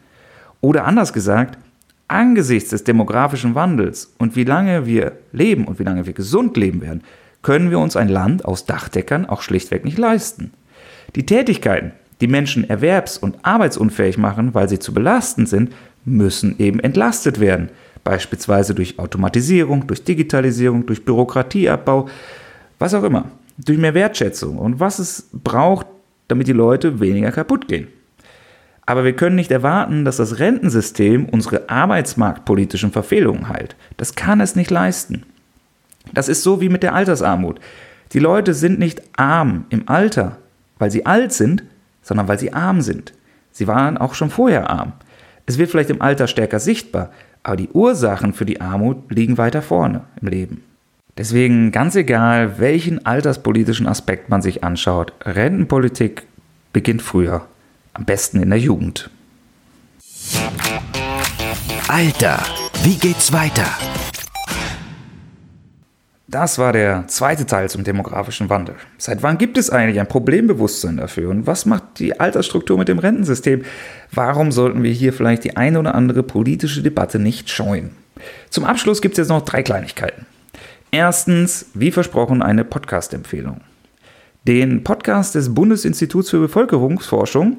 Oder 0.60 0.84
anders 0.84 1.12
gesagt, 1.12 1.58
angesichts 2.08 2.70
des 2.70 2.84
demografischen 2.84 3.54
Wandels 3.54 4.12
und 4.18 4.34
wie 4.34 4.44
lange 4.44 4.86
wir 4.86 5.12
leben 5.32 5.66
und 5.66 5.78
wie 5.78 5.84
lange 5.84 6.06
wir 6.06 6.14
gesund 6.14 6.56
leben 6.56 6.80
werden, 6.80 7.04
können 7.42 7.70
wir 7.70 7.78
uns 7.78 7.96
ein 7.96 8.08
Land 8.08 8.44
aus 8.44 8.66
Dachdeckern 8.66 9.26
auch 9.26 9.42
schlichtweg 9.42 9.84
nicht 9.84 9.98
leisten. 9.98 10.52
Die 11.14 11.26
Tätigkeiten, 11.26 11.92
die 12.20 12.26
Menschen 12.26 12.68
erwerbs- 12.68 13.18
und 13.18 13.36
arbeitsunfähig 13.42 14.18
machen, 14.18 14.54
weil 14.54 14.68
sie 14.68 14.78
zu 14.78 14.92
belastend 14.92 15.48
sind, 15.48 15.72
müssen 16.08 16.58
eben 16.58 16.80
entlastet 16.80 17.40
werden. 17.40 17.70
Beispielsweise 18.04 18.74
durch 18.74 18.98
Automatisierung, 18.98 19.86
durch 19.86 20.04
Digitalisierung, 20.04 20.86
durch 20.86 21.04
Bürokratieabbau, 21.04 22.08
was 22.78 22.94
auch 22.94 23.02
immer. 23.02 23.26
Durch 23.58 23.78
mehr 23.78 23.94
Wertschätzung 23.94 24.58
und 24.58 24.80
was 24.80 24.98
es 24.98 25.28
braucht, 25.32 25.86
damit 26.28 26.46
die 26.46 26.52
Leute 26.52 27.00
weniger 27.00 27.32
kaputt 27.32 27.68
gehen. 27.68 27.88
Aber 28.86 29.04
wir 29.04 29.14
können 29.14 29.36
nicht 29.36 29.50
erwarten, 29.50 30.04
dass 30.04 30.16
das 30.16 30.38
Rentensystem 30.38 31.26
unsere 31.26 31.68
arbeitsmarktpolitischen 31.68 32.90
Verfehlungen 32.90 33.48
heilt. 33.48 33.76
Das 33.98 34.14
kann 34.14 34.40
es 34.40 34.56
nicht 34.56 34.70
leisten. 34.70 35.24
Das 36.14 36.28
ist 36.28 36.42
so 36.42 36.60
wie 36.62 36.70
mit 36.70 36.82
der 36.82 36.94
Altersarmut. 36.94 37.60
Die 38.12 38.18
Leute 38.18 38.54
sind 38.54 38.78
nicht 38.78 39.02
arm 39.18 39.66
im 39.68 39.88
Alter, 39.88 40.38
weil 40.78 40.90
sie 40.90 41.04
alt 41.04 41.32
sind, 41.32 41.64
sondern 42.02 42.28
weil 42.28 42.38
sie 42.38 42.54
arm 42.54 42.80
sind. 42.80 43.12
Sie 43.52 43.66
waren 43.66 43.98
auch 43.98 44.14
schon 44.14 44.30
vorher 44.30 44.70
arm. 44.70 44.92
Es 45.48 45.56
wird 45.56 45.70
vielleicht 45.70 45.88
im 45.88 46.02
Alter 46.02 46.26
stärker 46.26 46.60
sichtbar, 46.60 47.10
aber 47.42 47.56
die 47.56 47.70
Ursachen 47.70 48.34
für 48.34 48.44
die 48.44 48.60
Armut 48.60 49.10
liegen 49.10 49.38
weiter 49.38 49.62
vorne 49.62 50.02
im 50.20 50.28
Leben. 50.28 50.62
Deswegen 51.16 51.72
ganz 51.72 51.96
egal, 51.96 52.58
welchen 52.58 53.06
alterspolitischen 53.06 53.86
Aspekt 53.86 54.28
man 54.28 54.42
sich 54.42 54.62
anschaut, 54.62 55.14
Rentenpolitik 55.22 56.24
beginnt 56.74 57.00
früher, 57.00 57.46
am 57.94 58.04
besten 58.04 58.42
in 58.42 58.50
der 58.50 58.58
Jugend. 58.58 59.08
Alter, 61.88 62.42
wie 62.82 62.96
geht's 62.96 63.32
weiter? 63.32 63.66
Das 66.30 66.58
war 66.58 66.74
der 66.74 67.08
zweite 67.08 67.46
Teil 67.46 67.70
zum 67.70 67.84
demografischen 67.84 68.50
Wandel. 68.50 68.74
Seit 68.98 69.22
wann 69.22 69.38
gibt 69.38 69.56
es 69.56 69.70
eigentlich 69.70 69.98
ein 69.98 70.08
Problembewusstsein 70.08 70.98
dafür? 70.98 71.30
Und 71.30 71.46
was 71.46 71.64
macht 71.64 71.98
die 71.98 72.20
Altersstruktur 72.20 72.76
mit 72.76 72.88
dem 72.88 72.98
Rentensystem? 72.98 73.62
Warum 74.12 74.52
sollten 74.52 74.82
wir 74.82 74.90
hier 74.90 75.14
vielleicht 75.14 75.44
die 75.44 75.56
eine 75.56 75.78
oder 75.78 75.94
andere 75.94 76.22
politische 76.22 76.82
Debatte 76.82 77.18
nicht 77.18 77.48
scheuen? 77.48 77.92
Zum 78.50 78.64
Abschluss 78.64 79.00
gibt 79.00 79.14
es 79.14 79.22
jetzt 79.22 79.28
noch 79.28 79.40
drei 79.40 79.62
Kleinigkeiten. 79.62 80.26
Erstens, 80.90 81.70
wie 81.72 81.92
versprochen, 81.92 82.42
eine 82.42 82.62
Podcast-Empfehlung. 82.62 83.62
Den 84.46 84.84
Podcast 84.84 85.34
des 85.34 85.54
Bundesinstituts 85.54 86.28
für 86.28 86.40
Bevölkerungsforschung 86.40 87.56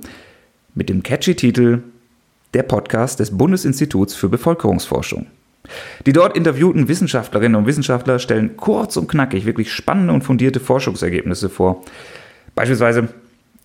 mit 0.75 0.89
dem 0.89 1.01
catchy 1.01 1.33
Titel 1.33 1.81
Der 2.53 2.63
Podcast 2.63 3.19
des 3.19 3.35
Bundesinstituts 3.35 4.13
für 4.13 4.29
Bevölkerungsforschung. 4.29 5.25
Die 6.05 6.13
dort 6.13 6.35
interviewten 6.35 6.87
Wissenschaftlerinnen 6.87 7.55
und 7.55 7.65
Wissenschaftler 7.65 8.19
stellen 8.19 8.57
kurz 8.57 8.97
und 8.97 9.07
knackig 9.07 9.45
wirklich 9.45 9.71
spannende 9.71 10.13
und 10.13 10.23
fundierte 10.23 10.59
Forschungsergebnisse 10.59 11.49
vor. 11.49 11.83
Beispielsweise 12.55 13.09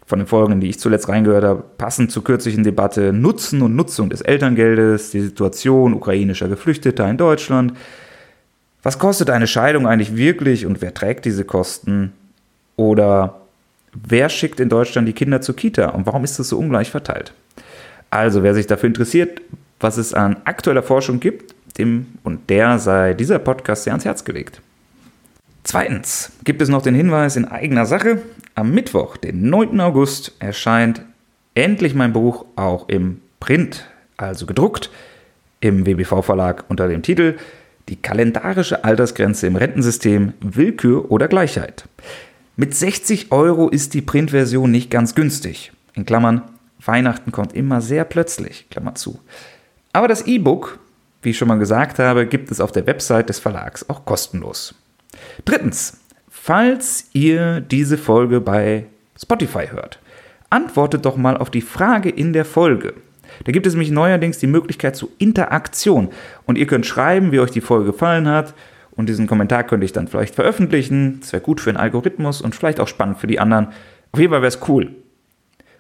von 0.07 0.19
den 0.19 0.29
Folgen, 0.29 0.61
die 0.61 0.69
ich 0.69 0.79
zuletzt 0.79 1.09
reingehört 1.09 1.45
habe, 1.45 1.65
passend 1.79 2.11
zur 2.11 2.25
kürzlichen 2.25 2.63
Debatte 2.63 3.13
Nutzen 3.13 3.63
und 3.63 3.75
Nutzung 3.75 4.11
des 4.11 4.21
Elterngeldes, 4.21 5.11
die 5.11 5.21
Situation 5.21 5.95
ukrainischer 5.95 6.49
Geflüchteter 6.49 7.09
in 7.09 7.17
Deutschland. 7.17 7.73
Was 8.83 8.99
kostet 8.99 9.31
eine 9.31 9.47
Scheidung 9.47 9.87
eigentlich 9.87 10.17
wirklich 10.17 10.67
und 10.67 10.83
wer 10.83 10.93
trägt 10.93 11.25
diese 11.25 11.45
Kosten? 11.45 12.13
Oder 12.77 13.41
wer 13.95 14.29
schickt 14.29 14.61
in 14.61 14.69
Deutschland 14.69 15.09
die 15.09 15.15
Kinder 15.15 15.41
zur 15.41 15.57
Kita 15.57 15.91
und 15.91 16.07
warum 16.07 16.25
ist 16.25 16.39
das 16.39 16.51
so 16.51 16.59
ungleich 16.59 16.91
verteilt? 16.91 17.33
Also, 18.11 18.43
wer 18.43 18.55
sich 18.55 18.67
dafür 18.67 18.89
interessiert, 18.89 19.41
was 19.81 19.97
es 19.97 20.13
an 20.13 20.37
aktueller 20.45 20.83
Forschung 20.83 21.19
gibt, 21.19 21.54
dem 21.79 22.07
und 22.23 22.51
der 22.51 22.79
sei 22.79 23.15
dieser 23.15 23.39
Podcast 23.39 23.85
sehr 23.85 23.93
ans 23.93 24.05
Herz 24.05 24.25
gelegt. 24.25 24.61
Zweitens 25.65 26.33
gibt 26.45 26.61
es 26.63 26.69
noch 26.69 26.83
den 26.83 26.95
Hinweis 26.95 27.37
in 27.37 27.47
eigener 27.47 27.87
Sache. 27.87 28.23
Am 28.55 28.73
Mittwoch, 28.73 29.17
den 29.17 29.49
9. 29.49 29.81
August, 29.81 30.33
erscheint 30.39 31.03
endlich 31.55 31.95
mein 31.95 32.13
Buch 32.13 32.45
auch 32.57 32.89
im 32.89 33.21
Print, 33.41 33.87
also 34.17 34.47
gedruckt, 34.47 34.91
im 35.61 35.87
WBV-Verlag 35.87 36.65
unter 36.69 36.87
dem 36.89 37.03
Titel 37.03 37.37
Die 37.89 37.97
kalendarische 37.97 38.85
Altersgrenze 38.85 39.47
im 39.47 39.57
Rentensystem, 39.57 40.35
Willkür 40.41 41.11
oder 41.11 41.29
Gleichheit. 41.29 41.89
Mit 42.57 42.75
60 42.75 43.33
Euro 43.33 43.69
ist 43.69 43.95
die 43.95 44.03
Printversion 44.03 44.71
nicht 44.71 44.91
ganz 44.91 45.15
günstig. 45.15 45.73
In 45.95 46.05
Klammern, 46.05 46.43
Weihnachten 46.85 47.33
kommt 47.33 47.55
immer 47.55 47.81
sehr 47.81 48.05
plötzlich, 48.05 48.67
Klammer 48.71 48.95
zu. 48.95 49.19
Aber 49.93 50.09
das 50.09 50.27
E-Book 50.27 50.79
wie 51.25 51.31
ich 51.31 51.39
schon 51.39 51.49
mal 51.49 51.59
gesagt 51.59 51.99
habe, 51.99 52.27
gibt 52.27 52.51
es 52.51 52.61
auf 52.61 52.73
der 52.73 52.87
Website 52.87 53.29
des 53.29 53.39
Verlags 53.39 53.89
auch 53.89 54.05
kostenlos. 54.05 54.75
Drittens, 55.45 56.01
falls 56.29 57.09
ihr 57.13 57.61
diese 57.61 57.99
Folge 57.99 58.41
bei 58.41 58.87
Spotify 59.21 59.69
hört, 59.71 59.99
antwortet 60.51 61.05
doch 61.05 61.17
mal 61.17 61.37
auf 61.37 61.51
die 61.51 61.61
Frage 61.61 62.11
in 62.11 62.33
der 62.33 62.45
Folge. 62.45 62.95
Da 63.45 63.53
gibt 63.53 63.67
es 63.67 63.73
nämlich 63.75 63.91
neuerdings 63.91 64.39
die 64.39 64.47
Möglichkeit 64.47 64.97
zur 64.97 65.09
Interaktion 65.19 66.11
und 66.47 66.57
ihr 66.57 66.67
könnt 66.67 66.87
schreiben, 66.87 67.33
wie 67.33 67.41
euch 67.41 67.51
die 67.51 67.61
Folge 67.61 67.87
gefallen 67.87 68.29
hat 68.29 68.55
und 68.93 69.09
diesen 69.09 69.27
Kommentar 69.27 69.65
könnte 69.65 69.85
ich 69.85 69.93
dann 69.93 70.09
vielleicht 70.09 70.35
veröffentlichen. 70.35 71.19
Das 71.21 71.33
wäre 71.33 71.43
gut 71.43 71.61
für 71.61 71.73
den 71.73 71.77
Algorithmus 71.77 72.41
und 72.41 72.55
vielleicht 72.55 72.81
auch 72.81 72.89
spannend 72.89 73.19
für 73.19 73.27
die 73.27 73.41
anderen. 73.41 73.69
Auf 74.13 74.21
jeden 74.21 74.31
Fall 74.31 74.43
wäre 74.43 74.49
es 74.49 74.69
cool. 74.69 74.91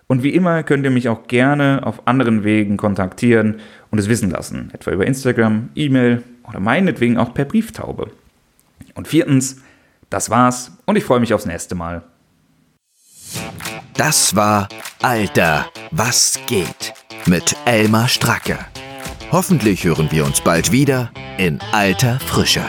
Und 0.06 0.22
wie 0.22 0.34
immer 0.34 0.62
könnt 0.64 0.84
ihr 0.84 0.90
mich 0.90 1.08
auch 1.08 1.26
gerne 1.28 1.80
auf 1.84 2.06
anderen 2.06 2.44
Wegen 2.44 2.76
kontaktieren 2.76 3.60
und 3.94 4.00
es 4.00 4.08
wissen 4.08 4.28
lassen, 4.28 4.70
etwa 4.72 4.90
über 4.90 5.06
Instagram, 5.06 5.68
E-Mail 5.76 6.24
oder 6.48 6.58
meinetwegen 6.58 7.16
auch 7.16 7.32
per 7.32 7.44
Brieftaube. 7.44 8.10
Und 8.94 9.06
viertens, 9.06 9.58
das 10.10 10.30
war's 10.30 10.72
und 10.84 10.96
ich 10.96 11.04
freue 11.04 11.20
mich 11.20 11.32
aufs 11.32 11.46
nächste 11.46 11.76
Mal. 11.76 12.02
Das 13.96 14.34
war 14.34 14.68
Alter, 15.00 15.66
was 15.92 16.40
geht 16.48 16.92
mit 17.26 17.54
Elmar 17.66 18.08
Stracke. 18.08 18.58
Hoffentlich 19.30 19.84
hören 19.84 20.10
wir 20.10 20.24
uns 20.24 20.40
bald 20.40 20.72
wieder 20.72 21.12
in 21.38 21.60
alter 21.70 22.18
Frische. 22.18 22.64